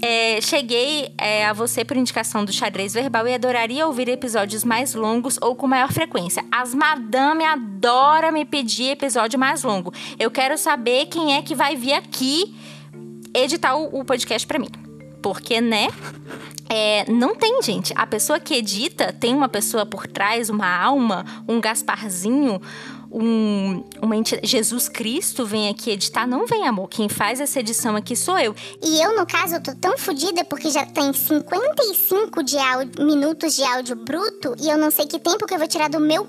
[0.00, 4.94] É, cheguei é, a você por indicação do xadrez verbal e adoraria ouvir episódios mais
[4.94, 6.42] longos ou com maior frequência.
[6.50, 9.92] As madame adoram me pedir episódio mais longo.
[10.18, 12.54] Eu quero saber quem é que vai vir aqui
[13.36, 14.68] editar o, o podcast para mim.
[15.22, 15.88] Porque, né?
[16.68, 17.92] É, não tem, gente.
[17.96, 22.60] A pessoa que edita tem uma pessoa por trás, uma alma, um Gasparzinho,
[23.10, 24.46] um, uma entidade.
[24.46, 26.26] Jesus Cristo vem aqui editar.
[26.26, 26.88] Não vem, amor.
[26.88, 28.54] Quem faz essa edição aqui sou eu.
[28.82, 33.62] E eu, no caso, tô tão fodida porque já tem 55 de áudio, minutos de
[33.62, 36.26] áudio bruto e eu não sei que tempo que eu vou tirar do meu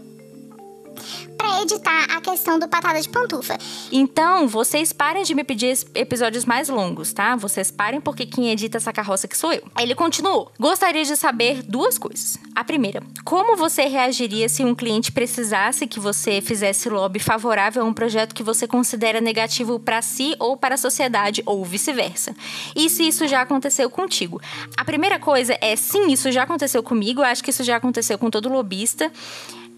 [1.38, 3.58] para editar a questão do patada de pantufa.
[3.92, 7.36] Então, vocês parem de me pedir episódios mais longos, tá?
[7.36, 9.64] Vocês parem porque quem edita essa carroça que sou eu.
[9.80, 10.52] Ele continuou.
[10.60, 12.38] Gostaria de saber duas coisas.
[12.56, 17.86] A primeira, como você reagiria se um cliente precisasse que você fizesse lobby favorável a
[17.86, 22.36] um projeto que você considera negativo para si ou para a sociedade ou vice-versa?
[22.76, 24.42] E se isso já aconteceu contigo?
[24.76, 28.30] A primeira coisa é sim, isso já aconteceu comigo, acho que isso já aconteceu com
[28.30, 29.12] todo lobista.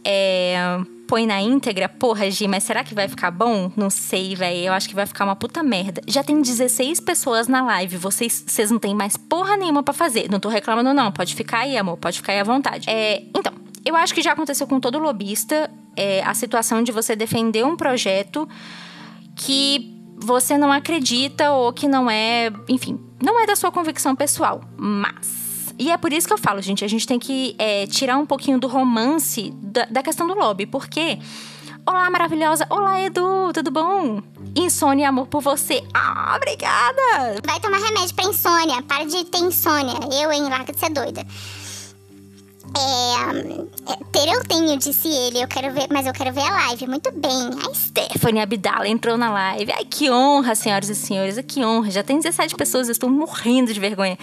[0.03, 3.71] É, põe na íntegra, porra, Gi, mas será que vai ficar bom?
[3.75, 4.67] Não sei, velho.
[4.67, 6.03] Eu acho que vai ficar uma puta merda.
[6.07, 7.97] Já tem 16 pessoas na live.
[7.97, 10.29] Vocês, vocês não têm mais porra nenhuma para fazer.
[10.29, 11.11] Não tô reclamando, não.
[11.11, 11.97] Pode ficar aí, amor.
[11.97, 12.87] Pode ficar aí à vontade.
[12.87, 13.51] É, então,
[13.83, 17.75] eu acho que já aconteceu com todo lobista é, a situação de você defender um
[17.75, 18.47] projeto
[19.35, 24.61] que você não acredita ou que não é, enfim, não é da sua convicção pessoal.
[24.77, 25.38] Mas
[25.79, 28.25] e é por isso que eu falo, gente, a gente tem que é, tirar um
[28.25, 31.17] pouquinho do romance da, da questão do lobby, porque.
[31.85, 32.67] Olá, maravilhosa!
[32.69, 33.51] Olá, Edu!
[33.53, 34.21] Tudo bom?
[34.55, 35.81] Insônia amor por você.
[35.93, 37.41] Ah, obrigada!
[37.43, 38.83] Vai tomar remédio pra insônia.
[38.83, 39.95] Para de ter insônia.
[40.21, 40.43] Eu, hein?
[40.49, 41.25] Larga de ser doida.
[42.77, 46.67] É, é, ter eu tenho, disse ele, eu quero ver, mas eu quero ver a
[46.67, 46.87] live.
[46.87, 47.49] Muito bem.
[47.65, 49.71] A Stephanie Abdala entrou na live.
[49.71, 51.89] Ai, que honra, senhoras e senhores, que honra.
[51.89, 54.17] Já tem 17 pessoas, eu estou morrendo de vergonha.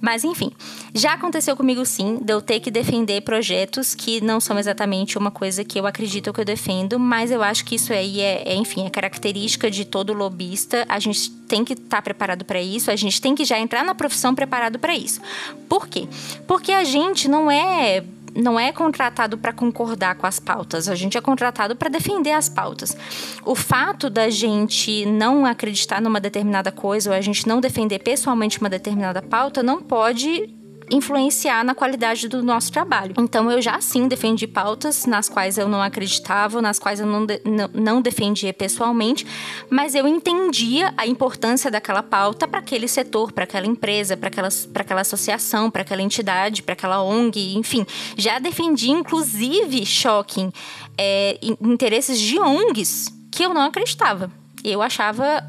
[0.00, 0.50] Mas enfim,
[0.92, 5.30] já aconteceu comigo sim, de eu ter que defender projetos que não são exatamente uma
[5.30, 8.54] coisa que eu acredito que eu defendo, mas eu acho que isso aí é, é
[8.54, 10.84] enfim, é característica de todo lobista.
[10.88, 13.84] A gente tem que estar tá preparado para isso, a gente tem que já entrar
[13.84, 15.20] na profissão preparado para isso.
[15.68, 16.08] Por quê?
[16.46, 18.02] Porque a gente não é
[18.34, 22.48] não é contratado para concordar com as pautas, a gente é contratado para defender as
[22.48, 22.96] pautas.
[23.44, 28.60] O fato da gente não acreditar numa determinada coisa ou a gente não defender pessoalmente
[28.60, 30.59] uma determinada pauta não pode
[30.90, 33.14] influenciar na qualidade do nosso trabalho.
[33.18, 37.24] Então eu já sim defendi pautas nas quais eu não acreditava, nas quais eu não,
[37.24, 39.26] de, não, não defendia pessoalmente,
[39.68, 44.48] mas eu entendia a importância daquela pauta para aquele setor, para aquela empresa, para aquela,
[44.74, 47.86] aquela associação, para aquela entidade, para aquela ONG, enfim.
[48.16, 50.52] Já defendi, inclusive, shocking,
[50.98, 54.30] é, interesses de ONGs que eu não acreditava.
[54.64, 55.42] Eu achava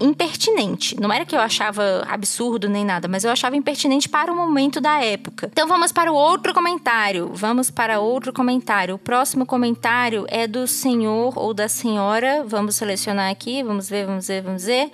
[0.00, 0.98] impertinente.
[1.00, 4.80] Não era que eu achava absurdo nem nada, mas eu achava impertinente para o momento
[4.80, 5.48] da época.
[5.52, 7.30] Então vamos para o outro comentário.
[7.32, 8.94] Vamos para outro comentário.
[8.94, 12.44] O próximo comentário é do senhor ou da senhora.
[12.46, 13.62] Vamos selecionar aqui.
[13.62, 14.90] Vamos ver, vamos ver, vamos ver.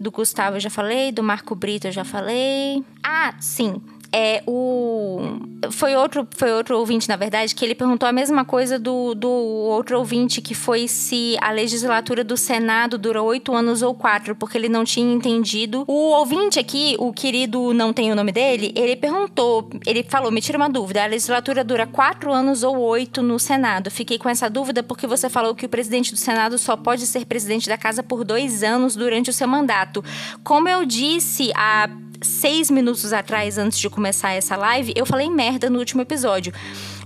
[0.00, 2.84] Do Gustavo eu já falei, do Marco Brito eu já falei.
[3.02, 3.80] Ah, sim
[4.16, 5.40] é, o
[5.72, 9.28] foi outro foi outro ouvinte na verdade que ele perguntou a mesma coisa do, do
[9.28, 14.56] outro ouvinte que foi se a legislatura do Senado dura oito anos ou quatro porque
[14.56, 15.84] ele não tinha entendido.
[15.88, 20.40] O ouvinte aqui o querido não tem o nome dele ele perguntou ele falou me
[20.40, 23.90] tira uma dúvida a legislatura dura quatro anos ou oito no Senado?
[23.90, 27.24] Fiquei com essa dúvida porque você falou que o presidente do Senado só pode ser
[27.24, 30.04] presidente da casa por dois anos durante o seu mandato.
[30.44, 31.88] Como eu disse a
[32.24, 36.52] seis minutos atrás, antes de começar essa live, eu falei merda no último episódio.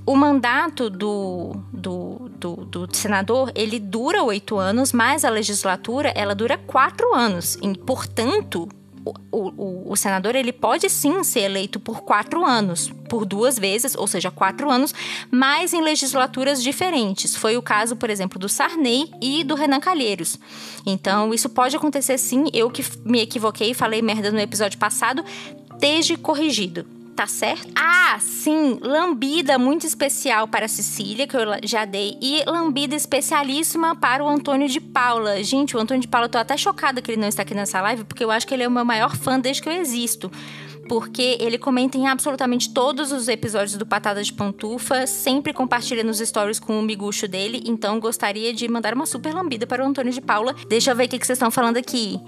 [0.06, 6.34] O mandato do, do, do, do senador, ele dura oito anos, mas a legislatura, ela
[6.34, 7.58] dura quatro anos.
[7.60, 8.68] E, portanto,
[9.30, 13.94] o, o, o, senador ele pode sim ser eleito por quatro anos, por duas vezes,
[13.94, 14.94] ou seja, quatro anos,
[15.30, 17.36] mas em legislaturas diferentes.
[17.36, 20.38] Foi o caso, por exemplo, do Sarney e do Renan Calheiros.
[20.84, 22.46] Então, isso pode acontecer sim.
[22.52, 25.24] Eu que me equivoquei, falei merda no episódio passado,
[25.72, 27.66] esteja corrigido tá certo?
[27.74, 33.96] Ah, sim, lambida muito especial para a Cecília, que eu já dei, e lambida especialíssima
[33.96, 35.42] para o Antônio de Paula.
[35.42, 37.80] Gente, o Antônio de Paula, eu tô até chocada que ele não está aqui nessa
[37.80, 40.30] live, porque eu acho que ele é o meu maior fã desde que eu existo
[40.88, 46.16] porque ele comenta em absolutamente todos os episódios do Patada de Pantufa, sempre compartilha nos
[46.16, 50.10] stories com o miguxo dele, então gostaria de mandar uma super lambida para o Antônio
[50.10, 50.54] de Paula.
[50.66, 52.18] Deixa eu ver o que vocês estão falando aqui.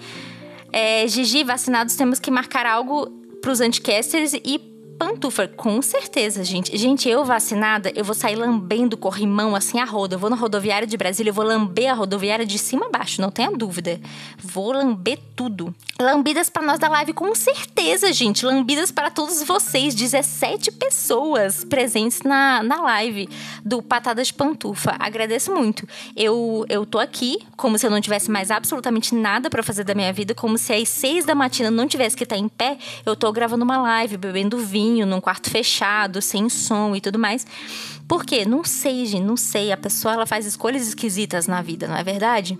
[0.70, 3.06] É, Gigi, vacinados temos que marcar algo
[3.40, 4.70] para os anticasters e
[5.00, 6.76] pantufa, com certeza, gente.
[6.76, 10.16] Gente, eu vacinada, eu vou sair lambendo corrimão assim a roda.
[10.16, 13.22] Eu vou na rodoviária de Brasília, eu vou lamber a rodoviária de cima a baixo,
[13.22, 13.98] não tenha dúvida.
[14.36, 15.74] Vou lamber tudo.
[15.98, 18.44] Lambidas para nós da live, com certeza, gente.
[18.44, 19.94] Lambidas para todos vocês.
[19.94, 23.26] 17 pessoas presentes na, na live
[23.64, 24.96] do Patada de Pantufa.
[24.98, 25.88] Agradeço muito.
[26.14, 29.94] Eu, eu tô aqui como se eu não tivesse mais absolutamente nada para fazer da
[29.94, 32.76] minha vida, como se às seis da matina não tivesse que estar em pé.
[33.06, 37.46] Eu tô gravando uma live, bebendo vinho, num quarto fechado, sem som e tudo mais.
[38.08, 38.44] Por quê?
[38.44, 39.72] Não sei, gente, não sei.
[39.72, 42.58] A pessoa ela faz escolhas esquisitas na vida, não é verdade?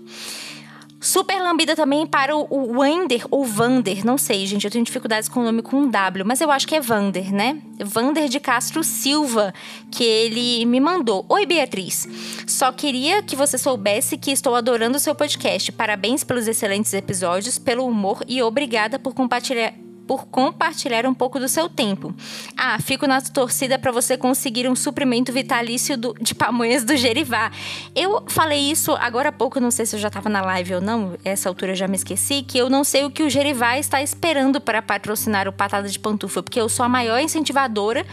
[1.03, 5.39] Super lambida também para o Wander ou Vander, não sei, gente, eu tenho dificuldades com
[5.39, 7.59] o nome com W, mas eu acho que é Vander, né?
[7.83, 9.51] Vander de Castro Silva,
[9.89, 11.25] que ele me mandou.
[11.27, 12.07] Oi, Beatriz.
[12.45, 15.71] Só queria que você soubesse que estou adorando o seu podcast.
[15.71, 19.73] Parabéns pelos excelentes episódios, pelo humor e obrigada por compartilhar
[20.07, 22.13] por compartilhar um pouco do seu tempo.
[22.57, 27.51] Ah, fico na torcida para você conseguir um suprimento vitalício do, de pamonhas do Gerivá.
[27.95, 30.81] Eu falei isso agora há pouco, não sei se eu já estava na live ou
[30.81, 33.77] não, essa altura eu já me esqueci, que eu não sei o que o Gerivá
[33.77, 38.05] está esperando para patrocinar o Patada de Pantufa, porque eu sou a maior incentivadora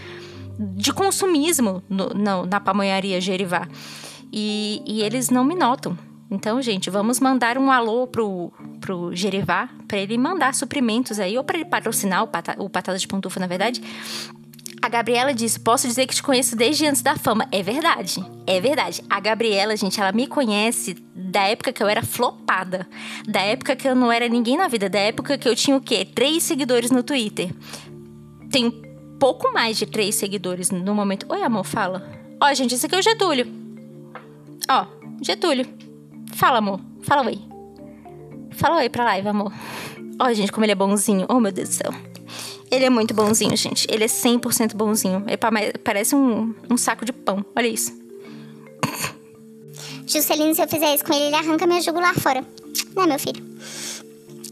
[0.58, 2.10] de consumismo no,
[2.46, 3.68] na pamonharia Gerivá.
[4.32, 5.96] E, e eles não me notam.
[6.30, 11.44] Então, gente, vamos mandar um alô pro, pro Gerivá para ele mandar suprimentos aí, ou
[11.44, 13.82] para ele patrocinar o, pata, o Patada de Pantufa, na verdade.
[14.80, 17.48] A Gabriela disse: Posso dizer que te conheço desde antes da fama.
[17.50, 19.02] É verdade, é verdade.
[19.08, 22.86] A Gabriela, gente, ela me conhece da época que eu era flopada,
[23.26, 25.80] da época que eu não era ninguém na vida, da época que eu tinha o
[25.80, 26.04] quê?
[26.04, 27.50] Três seguidores no Twitter.
[28.50, 28.70] Tenho
[29.18, 31.26] pouco mais de três seguidores no momento.
[31.28, 32.08] Oi, amor, fala.
[32.40, 33.46] Ó, gente, esse aqui é o Getúlio.
[34.70, 34.86] Ó,
[35.22, 35.87] Getúlio.
[36.38, 36.80] Fala, amor.
[37.02, 37.40] Fala oi.
[38.52, 39.52] Fala oi pra live, amor.
[40.20, 41.26] Ó, gente, como ele é bonzinho.
[41.28, 41.92] Oh, meu Deus do céu.
[42.70, 43.88] Ele é muito bonzinho, gente.
[43.90, 45.24] Ele é 100% bonzinho.
[45.26, 45.36] Ele
[45.82, 47.44] parece um, um saco de pão.
[47.56, 47.92] Olha isso.
[50.06, 52.46] Juscelino, se eu fizer isso com ele, ele arranca meu jugular fora.
[52.94, 53.44] Não é, meu filho?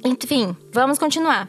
[0.05, 1.49] Enfim, vamos continuar.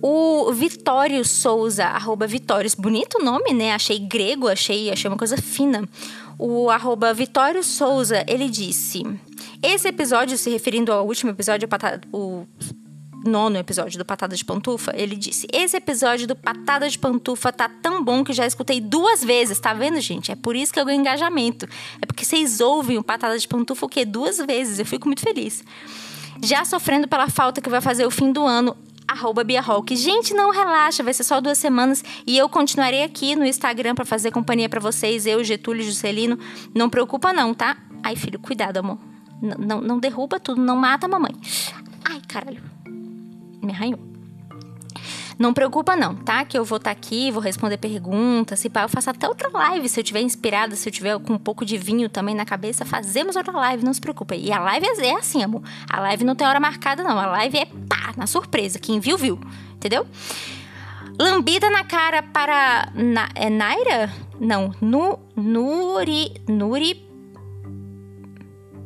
[0.00, 3.72] O Vitório Souza, arroba Vitórios, bonito nome, né?
[3.72, 5.88] Achei grego, achei, achei uma coisa fina.
[6.38, 9.02] O arroba Vitório Souza, ele disse...
[9.62, 11.68] Esse episódio, se referindo ao último episódio,
[12.12, 12.44] o
[13.24, 17.68] nono episódio do Patada de Pantufa, ele disse: Esse episódio do Patada de Pantufa tá
[17.68, 20.32] tão bom que já escutei duas vezes, tá vendo, gente?
[20.32, 21.68] É por isso que eu ganho engajamento.
[22.00, 24.04] É porque vocês ouvem o Patada de Pantufa o quê?
[24.04, 24.80] Duas vezes.
[24.80, 25.62] Eu fico muito feliz.
[26.42, 29.94] Já sofrendo pela falta que vai fazer o fim do ano, arroba Bia Hulk.
[29.94, 34.04] Gente, não relaxa, vai ser só duas semanas e eu continuarei aqui no Instagram para
[34.04, 36.36] fazer companhia para vocês, eu, Getúlio e Juscelino.
[36.74, 37.76] Não preocupa não, tá?
[38.02, 39.11] Ai, filho, cuidado, amor.
[39.42, 41.34] Não, não derruba tudo, não mata a mamãe.
[42.04, 42.62] Ai, caralho.
[43.60, 44.12] Me arranhou.
[45.38, 46.44] Não preocupa não, tá?
[46.44, 49.48] Que eu vou estar tá aqui, vou responder perguntas, se pá, eu faço até outra
[49.50, 52.44] live, se eu tiver inspirada, se eu tiver com um pouco de vinho também na
[52.44, 54.36] cabeça, fazemos outra live, não se preocupe.
[54.36, 55.62] E a live é, é assim, amor.
[55.90, 59.18] A live não tem hora marcada não, a live é pá, na surpresa, quem viu
[59.18, 59.40] viu,
[59.74, 60.06] entendeu?
[61.18, 64.12] Lambida na cara para na, é Naira?
[64.38, 67.11] Não, nu, Nuri, Nuri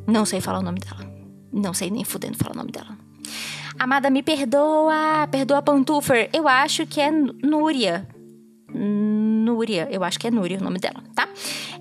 [0.07, 1.05] não sei falar o nome dela.
[1.51, 2.97] Não sei nem fudendo falar o nome dela.
[3.77, 6.29] Amada, me perdoa, perdoa Pantufer.
[6.33, 8.07] Eu acho que é Núria.
[8.73, 11.27] Núria, eu acho que é Núria o nome dela, tá?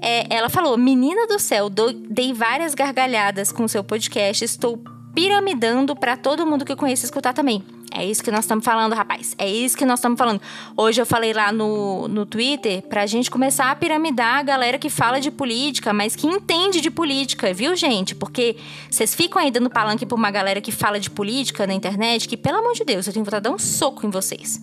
[0.00, 4.82] É, ela falou: Menina do céu, dei várias gargalhadas com seu podcast, estou
[5.14, 7.64] piramidando para todo mundo que eu conheço escutar também.
[7.92, 9.34] É isso que nós estamos falando, rapaz.
[9.38, 10.40] É isso que nós estamos falando.
[10.76, 14.90] Hoje eu falei lá no, no Twitter pra gente começar a piramidar a galera que
[14.90, 18.14] fala de política, mas que entende de política, viu, gente?
[18.14, 18.56] Porque
[18.90, 22.36] vocês ficam aí dando palanque pra uma galera que fala de política na internet, que,
[22.36, 24.60] pelo amor de Deus, eu tenho vontade de dar um soco em vocês.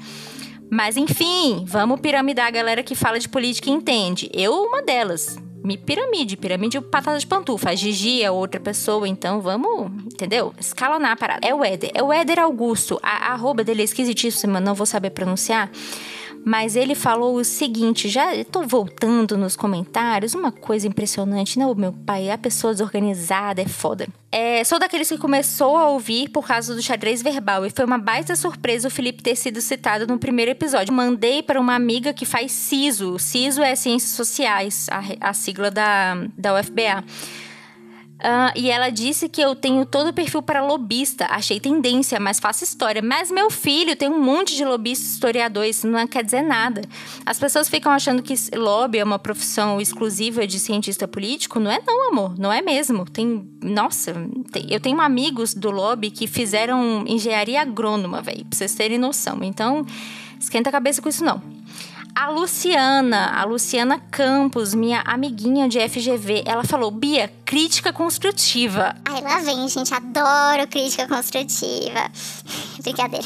[0.69, 4.29] Mas enfim, vamos piramidar a galera que fala de política e entende.
[4.33, 7.69] Eu, uma delas me piramide, piramide patada de pantufa.
[7.69, 10.53] A Gigi é outra pessoa, então vamos, entendeu?
[10.59, 11.47] Escalonar a parada.
[11.47, 12.99] É o Éder, é o Éder Augusto.
[13.01, 15.71] A, a arroba dele é esquisitíssima, não vou saber pronunciar.
[16.45, 21.93] Mas ele falou o seguinte: já estou voltando nos comentários, uma coisa impressionante, não, meu
[21.93, 24.07] pai, a pessoa desorganizada é foda.
[24.31, 27.99] É, sou daqueles que começou a ouvir por causa do xadrez verbal e foi uma
[27.99, 30.93] baita surpresa o Felipe ter sido citado no primeiro episódio.
[30.93, 33.19] Mandei para uma amiga que faz CISO.
[33.19, 37.03] CISO é Ciências Sociais, a, a sigla da, da UFBA.
[38.23, 41.27] Uh, e ela disse que eu tenho todo o perfil para lobista.
[41.29, 43.01] Achei tendência, mas faço história.
[43.01, 46.81] Mas meu filho tem um monte de lobista historiador, isso não quer dizer nada.
[47.25, 51.59] As pessoas ficam achando que lobby é uma profissão exclusiva de cientista político.
[51.59, 52.39] Não é não, amor.
[52.39, 53.03] Não é mesmo.
[53.03, 54.13] Tem, nossa,
[54.53, 59.39] tem, eu tenho amigos do lobby que fizeram engenharia agrônoma, velho, pra vocês terem noção.
[59.41, 59.85] Então,
[60.39, 61.41] esquenta a cabeça com isso não.
[62.15, 68.95] A Luciana, a Luciana Campos, minha amiguinha de FGV, ela falou: Bia, crítica construtiva.
[69.03, 69.91] Ai, lá vem, gente.
[69.93, 72.11] Adoro crítica construtiva.
[72.83, 73.25] Brincadeira.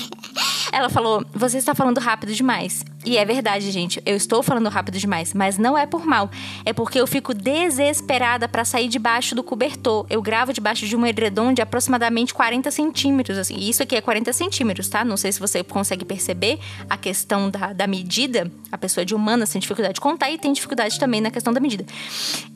[0.71, 2.85] Ela falou: Você está falando rápido demais.
[3.05, 4.01] E é verdade, gente.
[4.05, 6.29] Eu estou falando rápido demais, mas não é por mal.
[6.65, 10.05] É porque eu fico desesperada para sair debaixo do cobertor.
[10.09, 13.37] Eu gravo debaixo de um edredom de aproximadamente 40 centímetros.
[13.37, 13.55] Assim.
[13.57, 15.05] Isso aqui é 40 centímetros, tá?
[15.05, 18.51] Não sei se você consegue perceber a questão da, da medida.
[18.71, 21.59] A pessoa de humanas tem dificuldade de contar e tem dificuldade também na questão da
[21.59, 21.85] medida.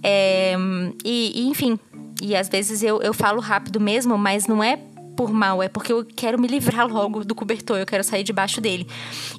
[0.03, 0.55] É,
[1.05, 1.79] e, e, enfim.
[2.21, 4.77] E às vezes eu, eu falo rápido mesmo, mas não é
[5.15, 8.59] por mal, é porque eu quero me livrar logo do cobertor, eu quero sair debaixo
[8.61, 8.87] dele.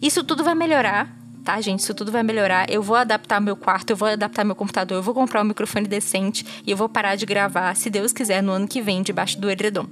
[0.00, 1.14] Isso tudo vai melhorar,
[1.44, 1.80] tá, gente?
[1.80, 2.70] Isso tudo vai melhorar.
[2.70, 5.86] Eu vou adaptar meu quarto, eu vou adaptar meu computador, eu vou comprar um microfone
[5.86, 9.40] decente e eu vou parar de gravar, se Deus quiser, no ano que vem, debaixo
[9.40, 9.86] do edredom.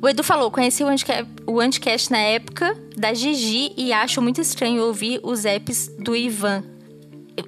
[0.00, 4.40] O Edu falou: conheci o Anticast, o Anticast na época da Gigi e acho muito
[4.40, 6.71] estranho ouvir os apps do Ivan.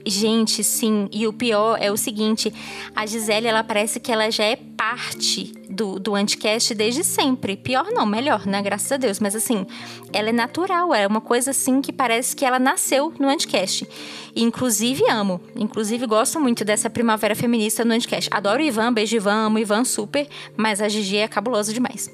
[0.06, 1.08] Gente, sim.
[1.12, 2.52] E o pior é o seguinte:
[2.94, 7.56] a Gisele, ela parece que ela já é parte do, do Anticast desde sempre.
[7.56, 8.62] Pior não, melhor, né?
[8.62, 9.20] Graças a Deus.
[9.20, 9.66] Mas assim,
[10.12, 13.86] ela é natural, é uma coisa assim que parece que ela nasceu no Anticast.
[14.34, 15.40] Inclusive amo.
[15.54, 18.28] Inclusive gosto muito dessa primavera feminista no Anticast.
[18.32, 20.26] Adoro o Ivan, beijo Ivan, amo Ivan super,
[20.56, 22.10] mas a Gigi é cabulosa demais.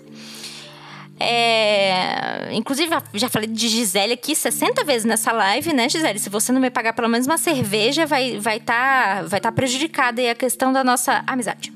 [1.20, 2.48] É...
[2.52, 6.18] Inclusive, já falei de Gisele aqui 60 vezes nessa live, né, Gisele?
[6.18, 9.52] Se você não me pagar pelo menos uma cerveja, vai estar vai tá, vai tá
[9.52, 11.72] prejudicada aí a questão da nossa amizade.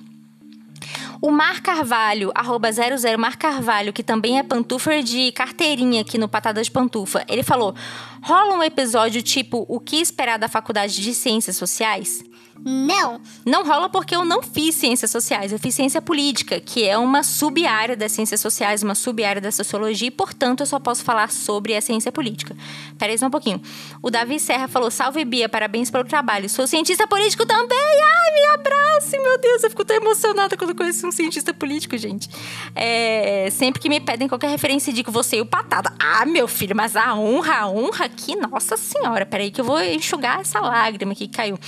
[1.21, 6.29] O Mar Carvalho, arroba 00 Mar Carvalho, que também é pantufa de carteirinha aqui no
[6.29, 7.75] Patada de Pantufa, ele falou:
[8.23, 12.23] rola um episódio tipo O que esperar da faculdade de Ciências Sociais?
[12.59, 13.21] Não.
[13.45, 17.23] Não rola porque eu não fiz ciências sociais, eu fiz ciência política, que é uma
[17.23, 21.75] sub-área das ciências sociais, uma sub-área da sociologia, e, portanto, eu só posso falar sobre
[21.75, 22.57] a ciência política.
[22.99, 23.61] Peraí só um pouquinho.
[24.03, 26.49] O Davi Serra falou: Salve Bia, parabéns pelo trabalho.
[26.49, 27.79] Sou cientista político também.
[27.79, 32.29] Ai, me abrace, meu Deus, eu fico tão emocionada quando conheço um cientista político, gente.
[32.75, 35.93] É, sempre que me pedem qualquer referência, digo você e o Patada.
[35.99, 39.27] Ah, meu filho, mas a honra, a honra aqui, nossa senhora.
[39.27, 41.59] Peraí que eu vou enxugar essa lágrima que caiu.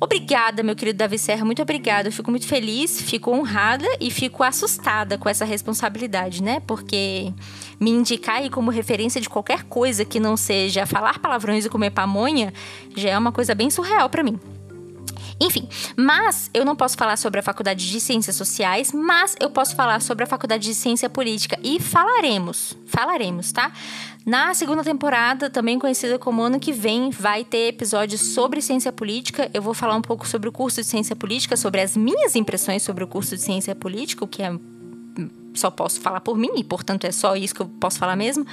[0.00, 0.31] Obrigada,
[0.64, 2.08] meu querido Davi Serra, muito obrigada.
[2.08, 6.60] Eu fico muito feliz, fico honrada e fico assustada com essa responsabilidade, né?
[6.66, 7.32] Porque
[7.78, 11.90] me indicar aí como referência de qualquer coisa que não seja falar palavrões e comer
[11.90, 12.52] pamonha
[12.96, 14.40] já é uma coisa bem surreal para mim.
[15.42, 19.74] Enfim, mas eu não posso falar sobre a Faculdade de Ciências Sociais, mas eu posso
[19.74, 23.72] falar sobre a Faculdade de Ciência Política e falaremos, falaremos, tá?
[24.24, 29.50] Na segunda temporada, também conhecida como ano que vem, vai ter episódios sobre ciência política.
[29.52, 32.84] Eu vou falar um pouco sobre o curso de ciência política, sobre as minhas impressões
[32.84, 34.56] sobre o curso de ciência política, o que é
[35.54, 38.46] só posso falar por mim, e portanto é só isso que eu posso falar mesmo.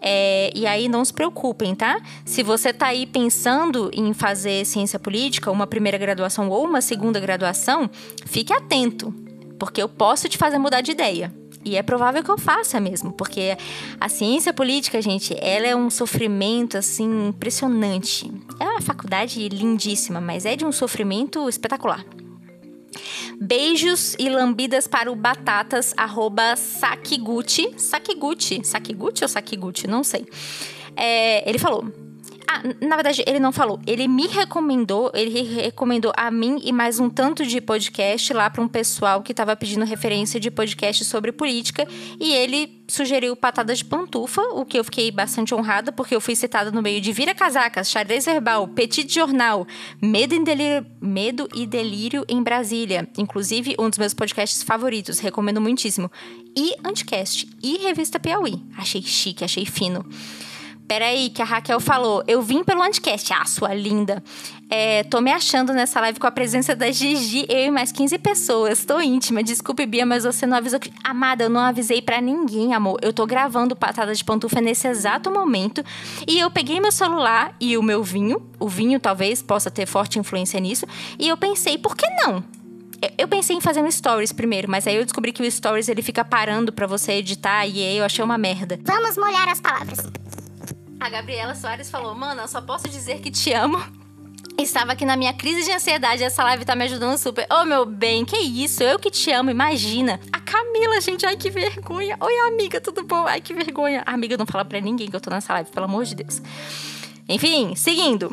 [0.00, 2.00] É, e aí não se preocupem, tá?
[2.24, 7.18] Se você tá aí pensando em fazer ciência política, uma primeira graduação ou uma segunda
[7.18, 7.90] graduação,
[8.24, 9.12] fique atento,
[9.58, 11.32] porque eu posso te fazer mudar de ideia.
[11.64, 13.56] E é provável que eu faça mesmo, porque
[14.00, 18.30] a ciência política, gente, ela é um sofrimento assim impressionante.
[18.60, 22.04] É uma faculdade lindíssima, mas é de um sofrimento espetacular.
[23.40, 27.74] Beijos e lambidas para o Batatas, arroba Sakiguchi.
[27.76, 28.64] Sakiguchi?
[28.64, 29.86] Sakiguchi ou Sakiguchi?
[29.86, 30.26] Não sei.
[30.96, 32.05] É, ele falou:
[32.48, 33.80] ah, na verdade, ele não falou.
[33.86, 38.62] Ele me recomendou, ele recomendou a mim e mais um tanto de podcast lá para
[38.62, 41.86] um pessoal que estava pedindo referência de podcast sobre política.
[42.20, 46.36] E ele sugeriu Patada de Pantufa, o que eu fiquei bastante honrada, porque eu fui
[46.36, 49.66] citada no meio de Vira Casacas, Xadrez Verbal, Petit Jornal,
[50.00, 53.08] Medo e, Delírio, Medo e Delírio em Brasília.
[53.18, 56.10] Inclusive, um dos meus podcasts favoritos, recomendo muitíssimo.
[56.56, 58.62] E Anticast, e Revista Piauí.
[58.78, 60.04] Achei chique, achei fino.
[60.86, 62.22] Peraí, que a Raquel falou.
[62.26, 63.32] Eu vim pelo Anticast.
[63.32, 64.22] Ah, sua linda.
[64.70, 68.18] É, tô me achando nessa live com a presença da Gigi, eu e mais 15
[68.18, 68.84] pessoas.
[68.84, 69.42] Tô íntima.
[69.42, 70.78] Desculpe, Bia, mas você não avisou.
[70.78, 70.92] Que...
[71.02, 72.98] Amada, eu não avisei para ninguém, amor.
[73.02, 75.84] Eu tô gravando Patada de Pantufa nesse exato momento.
[76.26, 78.48] E eu peguei meu celular e o meu vinho.
[78.58, 80.86] O vinho talvez possa ter forte influência nisso.
[81.18, 82.44] E eu pensei, por que não?
[83.18, 86.02] Eu pensei em fazer um stories primeiro, mas aí eu descobri que o stories ele
[86.02, 88.78] fica parando para você editar e aí eu achei uma merda.
[88.82, 89.98] Vamos molhar as palavras.
[90.98, 93.78] A Gabriela Soares falou: Mano, eu só posso dizer que te amo.
[94.58, 97.46] Estava aqui na minha crise de ansiedade essa live tá me ajudando super.
[97.50, 98.82] Ô, oh, meu bem, que isso?
[98.82, 100.18] Eu que te amo, imagina.
[100.32, 102.16] A Camila, gente, ai que vergonha.
[102.18, 103.26] Oi, amiga, tudo bom?
[103.26, 104.02] Ai que vergonha.
[104.06, 106.40] Amiga não fala pra ninguém que eu tô nessa live, pelo amor de Deus.
[107.28, 108.30] Enfim, seguindo.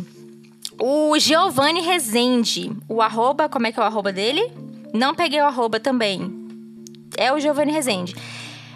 [0.80, 2.72] O Giovanni Rezende.
[2.88, 4.50] O arroba, como é que é o arroba dele?
[4.94, 6.32] Não peguei o arroba também.
[7.18, 8.16] É o Giovanni Rezende.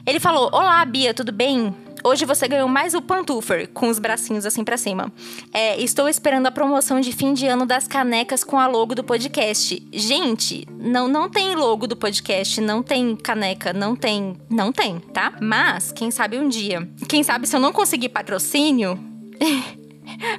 [0.05, 1.73] Ele falou: Olá, Bia, tudo bem?
[2.03, 5.11] Hoje você ganhou mais o pantufer, com os bracinhos assim para cima.
[5.53, 9.03] É, estou esperando a promoção de fim de ano das canecas com a logo do
[9.03, 9.85] podcast.
[9.91, 14.35] Gente, não, não tem logo do podcast, não tem caneca, não tem.
[14.49, 15.33] Não tem, tá?
[15.41, 16.87] Mas, quem sabe um dia.
[17.07, 18.97] Quem sabe se eu não conseguir patrocínio.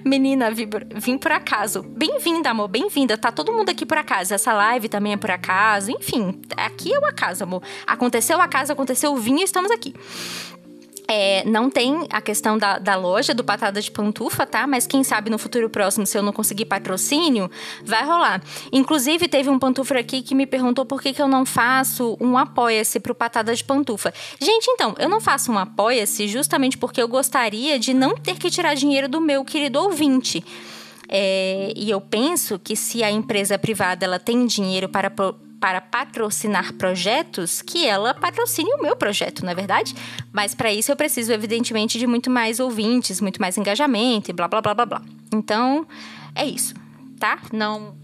[0.04, 1.82] Menina, vim por acaso.
[1.82, 3.16] Bem-vinda, amor, bem-vinda.
[3.16, 4.34] Tá todo mundo aqui por acaso.
[4.34, 5.90] Essa live também é por acaso.
[5.90, 7.62] Enfim, aqui é o acaso, amor.
[7.86, 9.94] Aconteceu o acaso, aconteceu o vinho e estamos aqui.
[11.10, 14.66] É, não tem a questão da, da, loja do Patada de Pantufa, tá?
[14.66, 17.50] Mas quem sabe no futuro próximo, se eu não conseguir patrocínio,
[17.82, 18.42] vai rolar.
[18.70, 22.36] Inclusive, teve um pantufa aqui que me perguntou por que, que eu não faço um
[22.36, 24.12] apoia-se pro Patada de Pantufa.
[24.38, 28.50] Gente, então, eu não faço um apoia-se justamente porque eu gostaria de não ter que
[28.50, 30.44] tirar dinheiro do meu querido ouvinte.
[31.08, 35.10] É, e eu penso que se a empresa privada ela tem dinheiro para
[35.60, 39.94] para patrocinar projetos, que ela patrocine o meu projeto, não é verdade?
[40.32, 44.46] Mas para isso eu preciso, evidentemente, de muito mais ouvintes, muito mais engajamento e blá
[44.46, 45.02] blá blá blá blá.
[45.32, 45.86] Então,
[46.34, 46.74] é isso,
[47.18, 47.38] tá?
[47.52, 47.96] Não.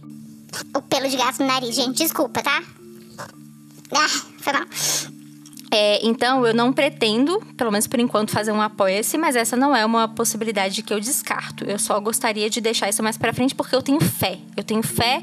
[0.75, 2.63] O pelo de gato no nariz, gente, desculpa, tá?
[3.93, 4.67] Ah, foi mal.
[5.71, 9.75] É, então, eu não pretendo, pelo menos por enquanto, fazer um apoia-se, mas essa não
[9.75, 11.65] é uma possibilidade que eu descarto.
[11.65, 14.39] Eu só gostaria de deixar isso mais para frente porque eu tenho fé.
[14.57, 15.21] Eu tenho fé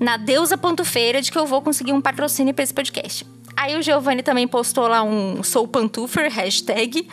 [0.00, 3.26] na deusa Feira de que eu vou conseguir um patrocínio para esse podcast.
[3.56, 7.08] Aí o Giovanni também postou lá um Sou Pantufer, hashtag,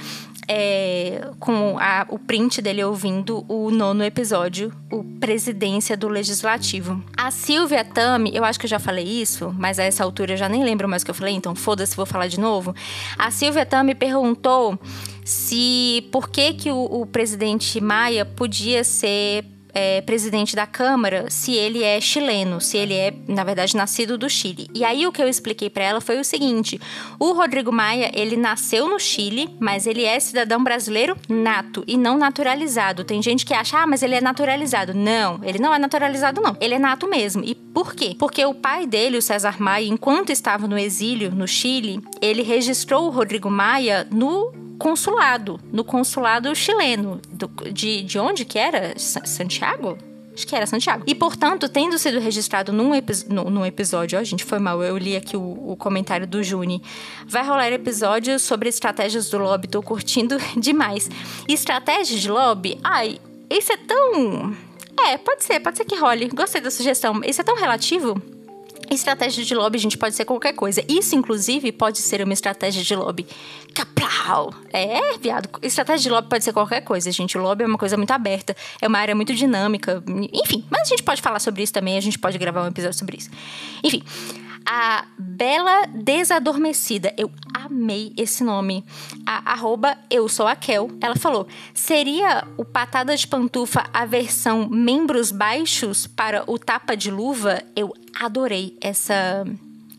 [0.47, 7.01] é, com a, o print dele ouvindo o nono episódio, o Presidência do Legislativo.
[7.15, 10.37] A Silvia Tami, eu acho que eu já falei isso, mas a essa altura eu
[10.37, 12.75] já nem lembro mais o que eu falei, então foda-se, vou falar de novo.
[13.17, 14.77] A Silvia Tami perguntou
[15.23, 21.53] se por que, que o, o presidente Maia podia ser é, presidente da Câmara se
[21.53, 24.69] ele é chileno, se ele é, na verdade, nascido do Chile.
[24.73, 26.79] E aí o que eu expliquei para ela foi o seguinte:
[27.19, 32.17] o Rodrigo Maia, ele nasceu no Chile, mas ele é cidadão brasileiro nato e não
[32.17, 33.03] naturalizado.
[33.03, 34.93] Tem gente que acha, ah, mas ele é naturalizado.
[34.93, 36.55] Não, ele não é naturalizado, não.
[36.59, 37.43] Ele é nato mesmo.
[37.43, 38.15] E por quê?
[38.17, 43.07] Porque o pai dele, o César Maia, enquanto estava no exílio no Chile, ele registrou
[43.07, 44.53] o Rodrigo Maia no
[44.83, 47.21] consulado, no consulado chileno.
[47.29, 48.99] Do, de, de onde que era?
[48.99, 49.97] Santiago?
[50.35, 51.05] Acho que era Santiago.
[51.07, 52.91] E, portanto, tendo sido registrado num,
[53.29, 56.83] no, num episódio, ó, gente, foi mal, eu li aqui o, o, comentário do Juni.
[57.25, 61.09] Vai rolar episódio sobre estratégias do lobby, tô curtindo demais.
[61.47, 62.77] Estratégia de lobby?
[62.83, 64.53] Ai, isso é tão.
[64.99, 66.27] É, pode ser, pode ser que role.
[66.27, 67.21] Gostei da sugestão.
[67.23, 68.21] Isso é tão relativo
[68.89, 70.83] Estratégia de lobby, gente pode ser qualquer coisa.
[70.87, 73.25] Isso, inclusive, pode ser uma estratégia de lobby.
[73.73, 74.53] Caplau!
[74.71, 75.49] É, viado.
[75.61, 77.37] Estratégia de lobby pode ser qualquer coisa, gente.
[77.37, 80.03] O lobby é uma coisa muito aberta, é uma área muito dinâmica.
[80.31, 82.97] Enfim, mas a gente pode falar sobre isso também, a gente pode gravar um episódio
[82.97, 83.29] sobre isso.
[83.83, 84.03] Enfim
[84.65, 87.13] a Bela Desadormecida.
[87.17, 88.83] Eu amei esse nome.
[89.25, 90.89] A arroba Eu Sou a Kel.
[91.01, 97.11] Ela falou: seria o Patada de Pantufa a versão membros baixos para o tapa de
[97.11, 97.61] luva?
[97.75, 99.45] Eu adorei essa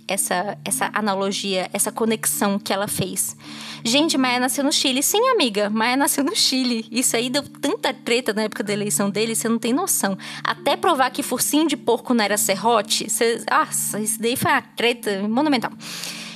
[0.07, 3.37] essa, essa analogia, essa conexão que ela fez.
[3.85, 5.03] Gente, Maia nasceu no Chile.
[5.03, 6.87] Sim, amiga, Maia nasceu no Chile.
[6.91, 10.17] Isso aí deu tanta treta na época da eleição dele, você não tem noção.
[10.43, 13.45] Até provar que focinho de porco não era serrote, você...
[13.51, 15.73] Nossa, isso daí foi uma treta monumental.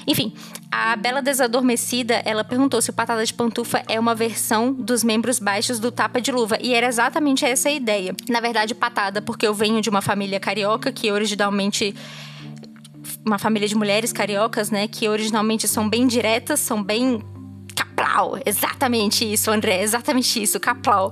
[0.08, 0.32] Enfim,
[0.70, 5.38] a Bela Desadormecida, ela perguntou se o Patada de Pantufa é uma versão dos membros
[5.38, 6.56] baixos do Tapa de Luva.
[6.62, 8.14] E era exatamente essa a ideia.
[8.26, 11.94] Na verdade, Patada, porque eu venho de uma família carioca que originalmente
[13.26, 17.22] uma família de mulheres cariocas, né, que originalmente são bem diretas, são bem
[17.74, 21.10] caplau, exatamente isso, André, exatamente isso, caplau.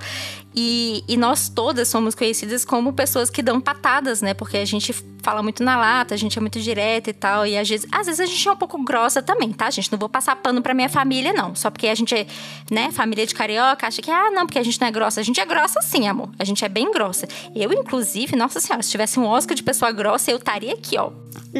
[0.58, 4.32] E, e, nós todas somos conhecidas como pessoas que dão patadas, né?
[4.32, 4.90] Porque a gente
[5.22, 7.46] fala muito na lata, a gente é muito direta e tal.
[7.46, 9.92] E às vezes, às vezes a gente é um pouco grossa também, tá, gente?
[9.92, 11.54] Não vou passar pano pra minha família, não.
[11.54, 12.26] Só porque a gente é,
[12.70, 15.20] né, família de carioca, acha que, ah, não, porque a gente não é grossa.
[15.20, 16.30] A gente é grossa sim, amor.
[16.38, 17.28] A gente é bem grossa.
[17.54, 21.10] Eu, inclusive, nossa senhora, se tivesse um Oscar de pessoa grossa, eu estaria aqui, ó.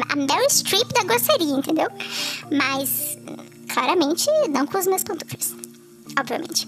[0.09, 1.87] A Meryl Streep da grosseria, entendeu?
[2.51, 3.15] Mas,
[3.71, 5.66] claramente, não com os meus pantufas
[6.19, 6.67] obviamente.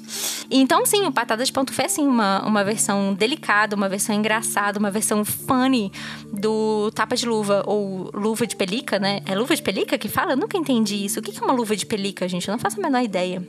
[0.50, 4.80] Então, sim, o Patada de Pantufa é, sim, uma, uma versão delicada, uma versão engraçada,
[4.80, 5.92] uma versão funny
[6.32, 9.22] do Tapa de Luva, ou Luva de Pelica, né?
[9.26, 10.34] É luva de pelica que fala?
[10.34, 11.20] Eu nunca entendi isso.
[11.20, 12.48] O que é uma luva de pelica, gente?
[12.48, 13.46] Eu não faço a menor ideia.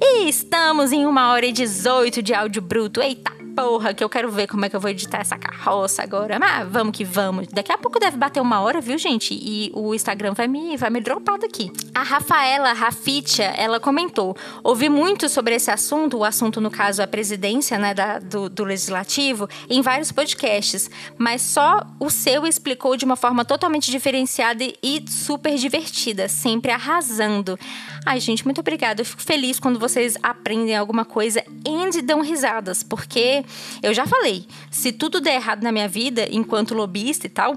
[0.00, 3.00] E estamos em uma hora e 18 de áudio bruto.
[3.00, 6.38] Eita porra, que eu quero ver como é que eu vou editar essa carroça agora.
[6.38, 7.48] Mas vamos que vamos.
[7.48, 9.34] Daqui a pouco deve bater uma hora, viu, gente?
[9.34, 11.72] E o Instagram vai me, vai me dropar daqui.
[11.92, 17.06] A Rafaela Rafitia, ela comentou: ouvi muito sobre esse assunto, o assunto, no caso, a
[17.08, 23.04] presidência né, da, do, do legislativo, em vários podcasts, mas só o seu explicou de
[23.04, 27.58] uma forma totalmente diferenciada e super divertida, sempre arrasando.
[28.06, 29.00] Ai, gente, muito obrigada.
[29.00, 33.44] Eu fico feliz quando vocês aprendem alguma coisa e dão risadas, porque
[33.82, 37.56] eu já falei, se tudo der errado na minha vida, enquanto lobista e tal,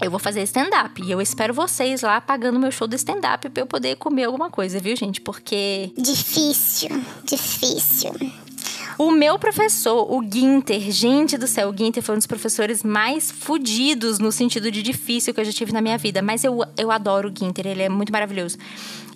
[0.00, 1.02] eu vou fazer stand-up.
[1.02, 4.50] E eu espero vocês lá pagando meu show de stand-up pra eu poder comer alguma
[4.50, 5.20] coisa, viu, gente?
[5.20, 5.90] Porque.
[5.96, 6.90] Difícil,
[7.24, 8.12] difícil.
[8.96, 13.28] O meu professor, o Ginter, gente do céu, o Ginter foi um dos professores mais
[13.28, 16.22] fodidos no sentido de difícil que eu já tive na minha vida.
[16.22, 18.56] Mas eu, eu adoro o Ginter, ele é muito maravilhoso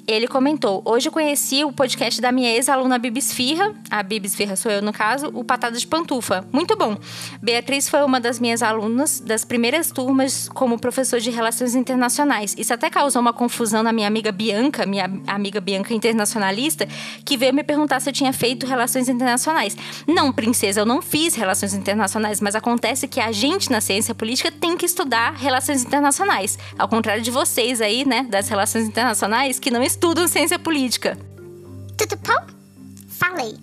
[0.09, 4.91] ele comentou: Hoje conheci o podcast da minha ex-aluna Bibisfirra, a Bibisfirra sou eu no
[4.93, 6.49] caso, o Patada de Pantufa.
[6.51, 6.97] Muito bom.
[7.43, 12.55] Beatriz foi uma das minhas alunas das primeiras turmas como professor de Relações Internacionais.
[12.57, 16.89] Isso até causou uma confusão na minha amiga Bianca, minha amiga Bianca internacionalista,
[17.23, 19.77] que veio me perguntar se eu tinha feito Relações Internacionais.
[20.07, 24.51] Não, princesa, eu não fiz Relações Internacionais, mas acontece que a gente na ciência política
[24.51, 26.59] tem que estudar Relações Internacionais.
[26.79, 31.19] Ao contrário de vocês aí, né, das Relações Internacionais, que não estudam estudam ciência política.
[31.97, 32.55] Tudo bom?
[33.09, 33.57] Falei.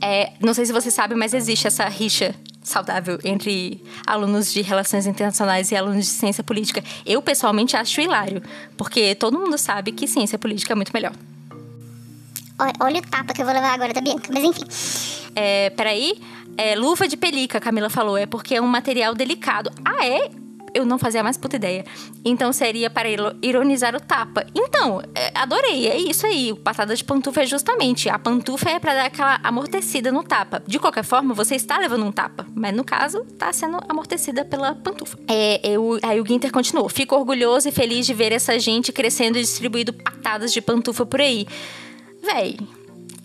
[0.00, 5.06] É, não sei se você sabe, mas existe essa rixa saudável entre alunos de relações
[5.06, 6.82] internacionais e alunos de ciência política.
[7.04, 8.42] Eu, pessoalmente, acho hilário,
[8.76, 11.12] porque todo mundo sabe que ciência política é muito melhor.
[12.58, 14.64] Olha, olha o tapa que eu vou levar agora da Bianca, mas enfim.
[15.34, 16.18] É, peraí.
[16.56, 19.70] É, luva de pelica, Camila falou, é porque é um material delicado.
[19.84, 20.30] Ah, é?
[20.76, 21.84] Eu não fazia mais puta ideia.
[22.24, 23.08] Então seria para
[23.42, 24.44] ironizar o tapa.
[24.54, 26.54] Então, é, adorei, é isso aí.
[26.54, 28.08] Patada de pantufa é justamente.
[28.08, 30.62] A pantufa é para dar aquela amortecida no tapa.
[30.66, 34.74] De qualquer forma, você está levando um tapa, mas no caso, está sendo amortecida pela
[34.74, 35.18] pantufa.
[35.26, 36.88] É, eu, aí o Ginter continuou.
[36.88, 41.20] Fico orgulhoso e feliz de ver essa gente crescendo e distribuindo patadas de pantufa por
[41.20, 41.46] aí.
[42.22, 42.58] Véi,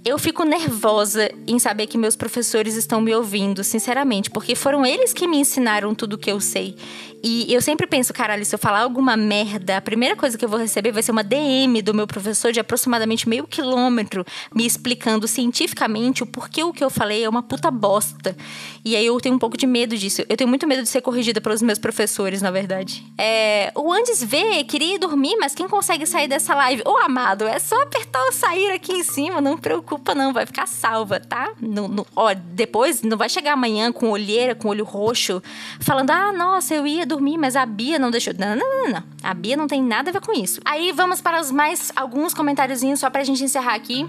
[0.04, 5.14] eu fico nervosa em saber que meus professores estão me ouvindo, sinceramente, porque foram eles
[5.14, 6.76] que me ensinaram tudo o que eu sei.
[7.24, 10.49] E eu sempre penso, caralho, se eu falar alguma merda, a primeira coisa que eu
[10.49, 15.28] vou receber vai ser uma DM do meu professor de aproximadamente meio quilômetro me explicando
[15.28, 18.36] cientificamente o porquê o que eu falei é uma puta bosta.
[18.84, 20.24] E aí eu tenho um pouco de medo disso.
[20.28, 23.06] Eu tenho muito medo de ser corrigida pelos meus professores, na verdade.
[23.20, 26.82] É, o Andes vê, queria dormir, mas quem consegue sair dessa live?
[26.88, 29.58] Ô, amado, é só apertar o sair aqui em cima, não
[29.92, 31.52] preocupa não, vai ficar salva, tá?
[31.60, 35.44] No, no, ó, depois não vai chegar amanhã com olheira, com olho roxo,
[35.80, 38.34] falando: ah, nossa, eu ia dormir, mas a Bia não deixou.
[38.38, 39.04] Não, não, não, não.
[39.22, 40.62] A Bia não tem nada a ver com isso.
[40.64, 44.08] Aí vamos para os mais alguns comentáriozinhos só pra gente encerrar aqui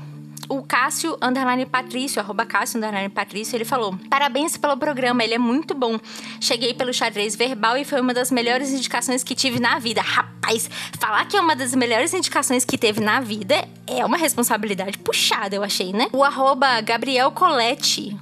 [0.53, 5.39] o Cássio Underline Patrício, arroba Cássio Underline Patrício, ele falou: Parabéns pelo programa, ele é
[5.39, 5.99] muito bom.
[6.39, 10.03] Cheguei pelo xadrez verbal e foi uma das melhores indicações que tive na vida.
[10.03, 10.69] Rapaz,
[11.01, 15.57] falar que é uma das melhores indicações que teve na vida é uma responsabilidade puxada,
[15.57, 16.09] eu achei, né?
[16.13, 18.15] O arroba Gabriel Coletti,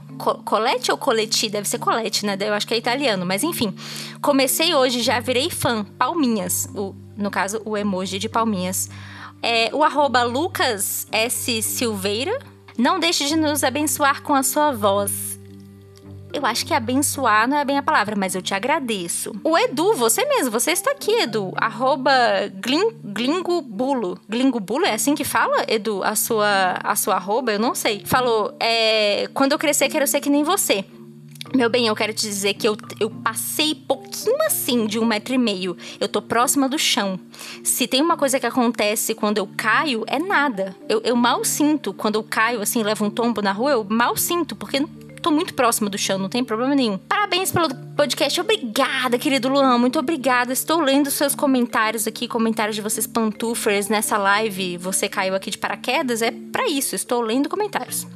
[0.45, 1.49] Colette ou Coletti?
[1.49, 2.37] Deve ser Colette, né?
[2.39, 3.75] Eu acho que é italiano, mas enfim.
[4.23, 5.85] Comecei hoje, já virei fã.
[5.99, 6.69] Palminhas.
[6.77, 8.89] O, no caso, o emoji de palminhas.
[9.43, 11.63] É, o arroba Lucas S.
[11.63, 12.39] Silveira.
[12.77, 15.31] Não deixe de nos abençoar com a sua voz.
[16.33, 19.33] Eu acho que abençoar não é bem a palavra, mas eu te agradeço.
[19.43, 21.53] O Edu, você mesmo, você está aqui, Edu.
[21.57, 22.13] Arroba
[22.55, 24.19] glin, Glingobulo.
[24.29, 26.03] Glingobulo é assim que fala, Edu?
[26.05, 27.53] A sua, a sua arroba?
[27.53, 28.03] Eu não sei.
[28.07, 30.85] Falou, é, quando eu crescer, quero ser que nem você.
[31.55, 35.35] Meu bem, eu quero te dizer que eu, eu passei pouquinho assim de um metro
[35.35, 35.77] e meio.
[35.99, 37.19] Eu tô próxima do chão.
[37.65, 40.77] Se tem uma coisa que acontece quando eu caio, é nada.
[40.89, 41.93] Eu, eu mal sinto.
[41.93, 44.81] Quando eu caio, assim, levo um tombo na rua, eu mal sinto, porque
[45.21, 46.97] tô muito próxima do chão, não tem problema nenhum.
[46.97, 48.41] Parabéns pelo podcast.
[48.41, 49.77] Obrigada, querido Luan.
[49.77, 50.53] Muito obrigada.
[50.53, 54.77] Estou lendo seus comentários aqui, comentários de vocês pantufers nessa live.
[54.79, 56.23] Você caiu aqui de paraquedas.
[56.23, 56.95] É para isso.
[56.95, 58.07] Estou lendo comentários.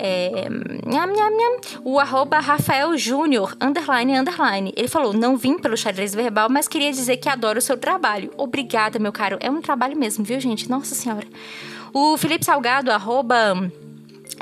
[0.00, 0.48] É,
[0.86, 4.72] nham, nham, nham, o arroba Rafael Júnior, underline, underline.
[4.76, 8.30] Ele falou, não vim pelo xadrez verbal, mas queria dizer que adoro o seu trabalho.
[8.36, 9.36] Obrigada, meu caro.
[9.40, 10.70] É um trabalho mesmo, viu, gente?
[10.70, 11.26] Nossa Senhora.
[11.92, 13.70] O Felipe Salgado, arroba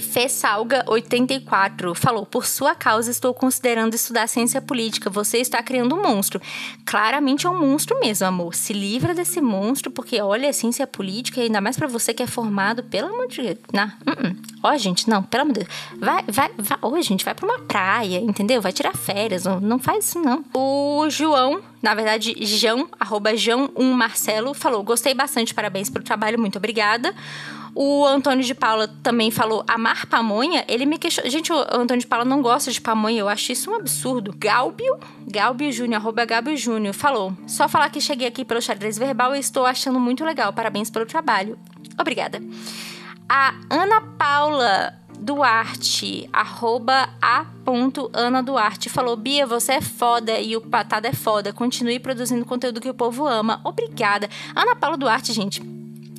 [0.03, 5.11] Fessalga84 falou: Por sua causa, estou considerando estudar ciência política.
[5.11, 6.40] Você está criando um monstro.
[6.84, 8.55] Claramente é um monstro mesmo, amor.
[8.55, 12.82] Se livra desse monstro, porque olha, ciência política, ainda mais para você que é formado,
[12.84, 13.59] pelo amor de Deus.
[13.72, 14.36] Uh -uh.
[14.62, 15.72] Ó, gente, não, pelo amor de Deus.
[15.99, 16.78] Vai, vai, vai.
[16.82, 18.61] Ô, gente, vai pra uma praia, entendeu?
[18.61, 19.44] Vai tirar férias.
[19.44, 20.44] Não, não faz isso, não.
[20.55, 26.59] O João, na verdade, João, arroba João1 Marcelo, falou: Gostei bastante, parabéns pelo trabalho, muito
[26.59, 27.14] obrigada.
[27.79, 30.64] O Antônio de Paula também falou amar pamonha.
[30.66, 31.31] Ele me questionou.
[31.31, 33.20] Gente, o Antônio de Paula não gosta de pamonha.
[33.20, 34.35] Eu acho isso um absurdo.
[34.35, 34.99] Galbio,
[35.31, 37.37] Galbio Júnior, arroba Galbio Júnior, falou.
[37.47, 40.55] Só falar que cheguei aqui pelo xadrez verbal e estou achando muito legal.
[40.55, 41.59] Parabéns pelo trabalho.
[42.01, 42.41] Obrigada.
[43.29, 47.45] A Ana Paula Duarte, arroba a
[48.14, 51.53] Ana Duarte, falou: Bia, você é foda e o Patada é foda.
[51.53, 53.61] Continue produzindo conteúdo que o povo ama.
[53.64, 54.31] Obrigada.
[54.55, 55.76] Ana Paula Duarte, gente.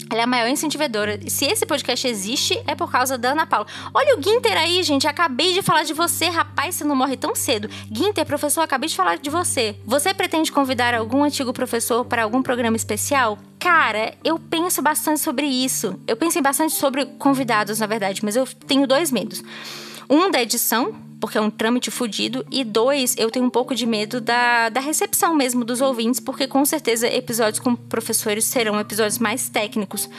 [0.09, 1.19] Ela é a maior incentivadora.
[1.27, 3.67] Se esse podcast existe, é por causa da Ana Paula.
[3.93, 5.07] Olha o Guinter aí, gente.
[5.07, 6.75] Acabei de falar de você, rapaz.
[6.75, 7.69] Você não morre tão cedo.
[7.91, 9.75] Guinter, professor, acabei de falar de você.
[9.85, 13.37] Você pretende convidar algum antigo professor para algum programa especial?
[13.59, 15.99] Cara, eu penso bastante sobre isso.
[16.07, 19.43] Eu pensei bastante sobre convidados, na verdade, mas eu tenho dois medos.
[20.09, 23.85] Um da edição, porque é um trâmite fodido, e dois, eu tenho um pouco de
[23.85, 29.17] medo da, da recepção mesmo dos ouvintes, porque com certeza episódios com professores serão episódios
[29.19, 30.09] mais técnicos.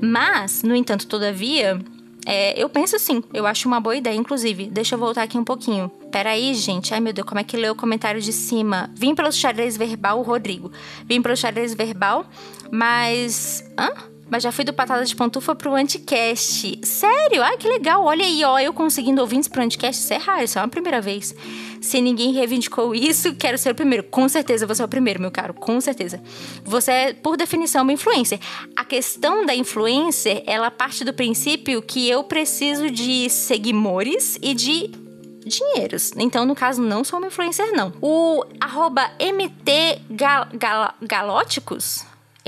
[0.00, 1.78] Mas, no entanto, todavia,
[2.26, 4.66] é, eu penso sim, eu acho uma boa ideia, inclusive.
[4.66, 5.90] Deixa eu voltar aqui um pouquinho.
[6.10, 6.92] Peraí, gente.
[6.92, 8.90] Ai, meu Deus, como é que leu o comentário de cima?
[8.94, 10.70] Vim pelo xadrez verbal, Rodrigo.
[11.06, 12.26] Vim pelo xadrez verbal,
[12.70, 13.64] mas.
[13.78, 14.09] Hã?
[14.30, 16.80] Mas já fui do Patada de Pantufa pro Anticast.
[16.84, 17.42] Sério?
[17.42, 18.04] Ai, que legal.
[18.04, 20.02] Olha aí, ó, eu conseguindo ouvintes pro Anticast.
[20.02, 21.34] Isso é raro, isso é uma primeira vez.
[21.80, 24.04] Se ninguém reivindicou isso, quero ser o primeiro.
[24.04, 25.52] Com certeza você é o primeiro, meu caro.
[25.54, 26.22] Com certeza.
[26.64, 28.38] Você é, por definição, uma influencer.
[28.76, 34.90] A questão da influencer, ela parte do princípio que eu preciso de seguidores e de
[35.44, 36.12] dinheiros.
[36.16, 37.92] Então, no caso, não sou uma influencer, não.
[38.00, 40.46] O arroba MT gal,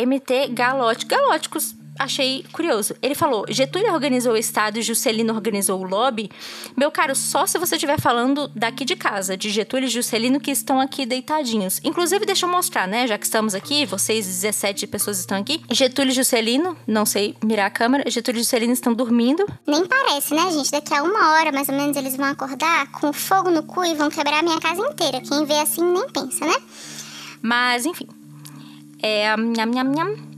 [0.06, 1.08] MT Galóticos.
[1.08, 2.94] Galóticos, achei curioso.
[3.00, 6.30] Ele falou: Getúlio organizou o Estado e Juscelino organizou o lobby.
[6.76, 10.50] Meu caro, só se você estiver falando daqui de casa, de Getúlio e Juscelino que
[10.50, 11.80] estão aqui deitadinhos.
[11.84, 13.06] Inclusive, deixa eu mostrar, né?
[13.06, 15.62] Já que estamos aqui, vocês 17 pessoas estão aqui.
[15.70, 19.46] Getúlio e Juscelino, não sei mirar a câmera, Getúlio e Juscelino estão dormindo.
[19.66, 20.70] Nem parece, né, gente?
[20.70, 23.94] Daqui a uma hora, mais ou menos, eles vão acordar com fogo no cu e
[23.94, 25.20] vão quebrar a minha casa inteira.
[25.20, 26.54] Quem vê assim nem pensa, né?
[27.42, 28.06] Mas, enfim.
[29.02, 30.32] É, nham, nham, nham.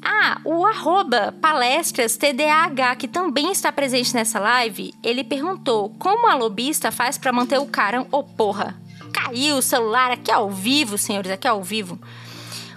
[0.00, 6.34] Ah, o arroba palestras TDAH, que também está presente nessa live, ele perguntou como a
[6.36, 8.06] lobista faz para manter o carão.
[8.12, 8.80] Ô oh, porra,
[9.12, 11.98] caiu o celular aqui ao vivo, senhores, aqui ao vivo.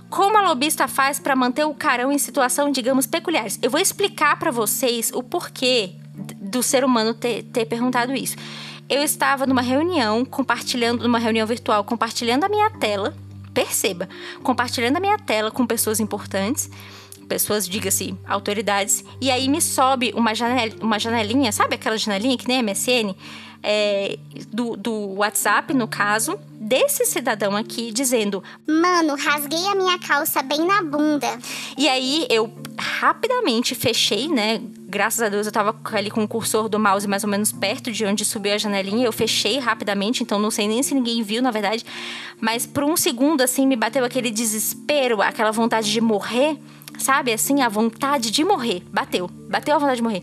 [0.10, 3.60] Como a lobista faz para manter o carão em situação, digamos, peculiares?
[3.62, 5.92] Eu vou explicar para vocês o porquê
[6.42, 8.36] do ser humano ter, ter perguntado isso.
[8.90, 13.16] Eu estava numa reunião, compartilhando, numa reunião virtual, compartilhando a minha tela
[13.54, 14.08] perceba,
[14.44, 16.70] compartilhando a minha tela com pessoas importantes,
[17.32, 22.46] pessoas, diga-se, autoridades, e aí me sobe uma, janel, uma janelinha, sabe aquela janelinha que
[22.46, 23.16] nem MSN?
[23.64, 24.18] É,
[24.52, 30.66] do, do WhatsApp, no caso, desse cidadão aqui, dizendo: Mano, rasguei a minha calça bem
[30.66, 31.28] na bunda.
[31.78, 34.60] E aí eu rapidamente fechei, né?
[34.88, 37.92] Graças a Deus eu tava ali com o cursor do mouse mais ou menos perto
[37.92, 39.06] de onde subiu a janelinha.
[39.06, 41.86] Eu fechei rapidamente, então não sei nem se ninguém viu, na verdade.
[42.40, 46.58] Mas por um segundo, assim, me bateu aquele desespero, aquela vontade de morrer,
[47.02, 47.34] sabe?
[47.34, 48.84] Assim, a vontade de morrer.
[48.92, 50.22] Bateu, bateu a vontade de morrer.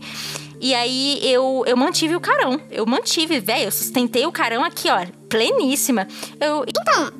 [0.61, 2.59] E aí eu, eu mantive o carão.
[2.69, 3.65] Eu mantive, velho.
[3.65, 6.07] Eu sustentei o carão aqui, ó, pleníssima.
[6.39, 6.65] Eu...
[6.67, 7.11] Então,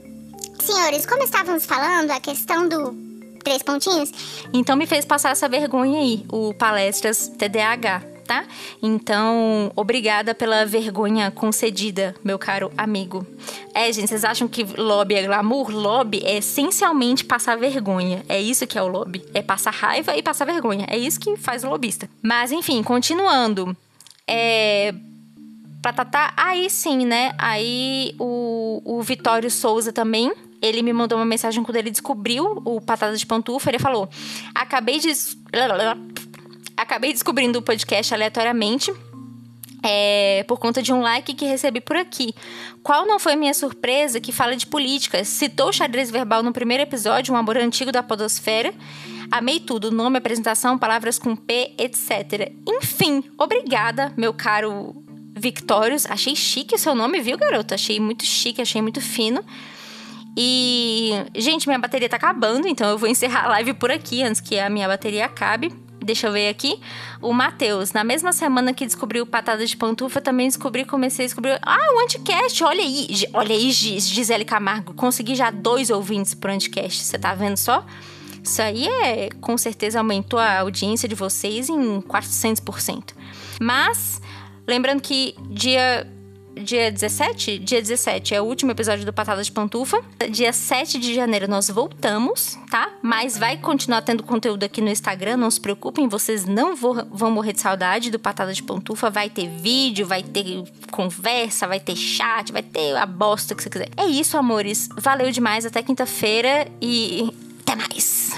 [0.64, 3.06] senhores, como estávamos falando, a questão do
[3.46, 4.10] três pontinhos.
[4.52, 8.15] Então me fez passar essa vergonha aí, o Palestras TDAH.
[8.26, 8.44] Tá?
[8.82, 13.24] Então, obrigada pela vergonha concedida, meu caro amigo.
[13.72, 15.70] É, gente, vocês acham que lobby é glamour?
[15.70, 18.24] Lobby é essencialmente passar vergonha.
[18.28, 19.24] É isso que é o lobby.
[19.32, 20.86] É passar raiva e passar vergonha.
[20.88, 22.10] É isso que faz o lobista.
[22.20, 23.76] Mas, enfim, continuando.
[24.26, 24.92] É.
[25.80, 27.32] Patatá, aí sim, né?
[27.38, 32.80] Aí o, o Vitório Souza também ele me mandou uma mensagem quando ele descobriu o
[32.80, 33.70] Patada de Pantufa.
[33.70, 34.08] Ele falou:
[34.54, 35.12] Acabei de.
[36.76, 38.92] Acabei descobrindo o podcast aleatoriamente.
[39.82, 42.34] É, por conta de um like que recebi por aqui.
[42.82, 45.22] Qual não foi minha surpresa que fala de política?
[45.24, 48.74] Citou o xadrez verbal no primeiro episódio, um amor antigo da podosfera.
[49.30, 52.52] Amei tudo, nome, apresentação, palavras com P, etc.
[52.66, 54.94] Enfim, obrigada, meu caro
[55.36, 56.06] Victorious.
[56.06, 57.74] Achei chique o seu nome, viu, garoto?
[57.74, 59.44] Achei muito chique, achei muito fino.
[60.36, 64.40] E, gente, minha bateria tá acabando, então eu vou encerrar a live por aqui antes
[64.40, 65.85] que a minha bateria acabe.
[66.06, 66.78] Deixa eu ver aqui.
[67.20, 71.58] O Matheus, na mesma semana que descobriu Patada de Pantufa, também descobri, comecei a descobrir.
[71.60, 73.08] Ah, o Anticast, olha aí.
[73.32, 74.94] Olha aí, Gisele Camargo.
[74.94, 77.02] Consegui já dois ouvintes pro Anticast.
[77.02, 77.84] Você tá vendo só?
[78.40, 83.12] Isso aí é, com certeza, aumentou a audiência de vocês em 400%.
[83.60, 84.22] Mas,
[84.64, 86.06] lembrando que dia
[86.56, 87.58] dia 17?
[87.58, 90.02] Dia 17 é o último episódio do Patada de Pantufa.
[90.30, 92.90] Dia 7 de janeiro nós voltamos, tá?
[93.02, 97.52] Mas vai continuar tendo conteúdo aqui no Instagram, não se preocupem, vocês não vão morrer
[97.52, 99.10] de saudade do Patada de Pantufa.
[99.10, 103.70] Vai ter vídeo, vai ter conversa, vai ter chat, vai ter a bosta que você
[103.70, 103.88] quiser.
[103.96, 104.88] É isso, amores.
[104.96, 108.32] Valeu demais, até quinta-feira e até mais.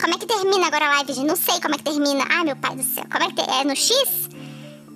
[0.00, 1.26] Como é que termina agora a live, gente?
[1.26, 2.24] Não sei como é que termina.
[2.28, 3.04] Ai, meu pai do céu.
[3.10, 3.60] Como é que é?
[3.60, 4.28] É no X?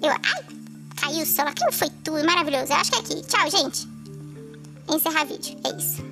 [0.03, 0.11] Eu.
[0.11, 0.60] Ai,
[1.01, 1.53] caiu o celular.
[1.53, 2.73] Aquilo foi tudo maravilhoso.
[2.73, 3.23] Eu acho que é aqui.
[3.27, 3.89] Tchau, gente.
[4.89, 5.57] Encerrar vídeo.
[5.65, 6.03] É isso.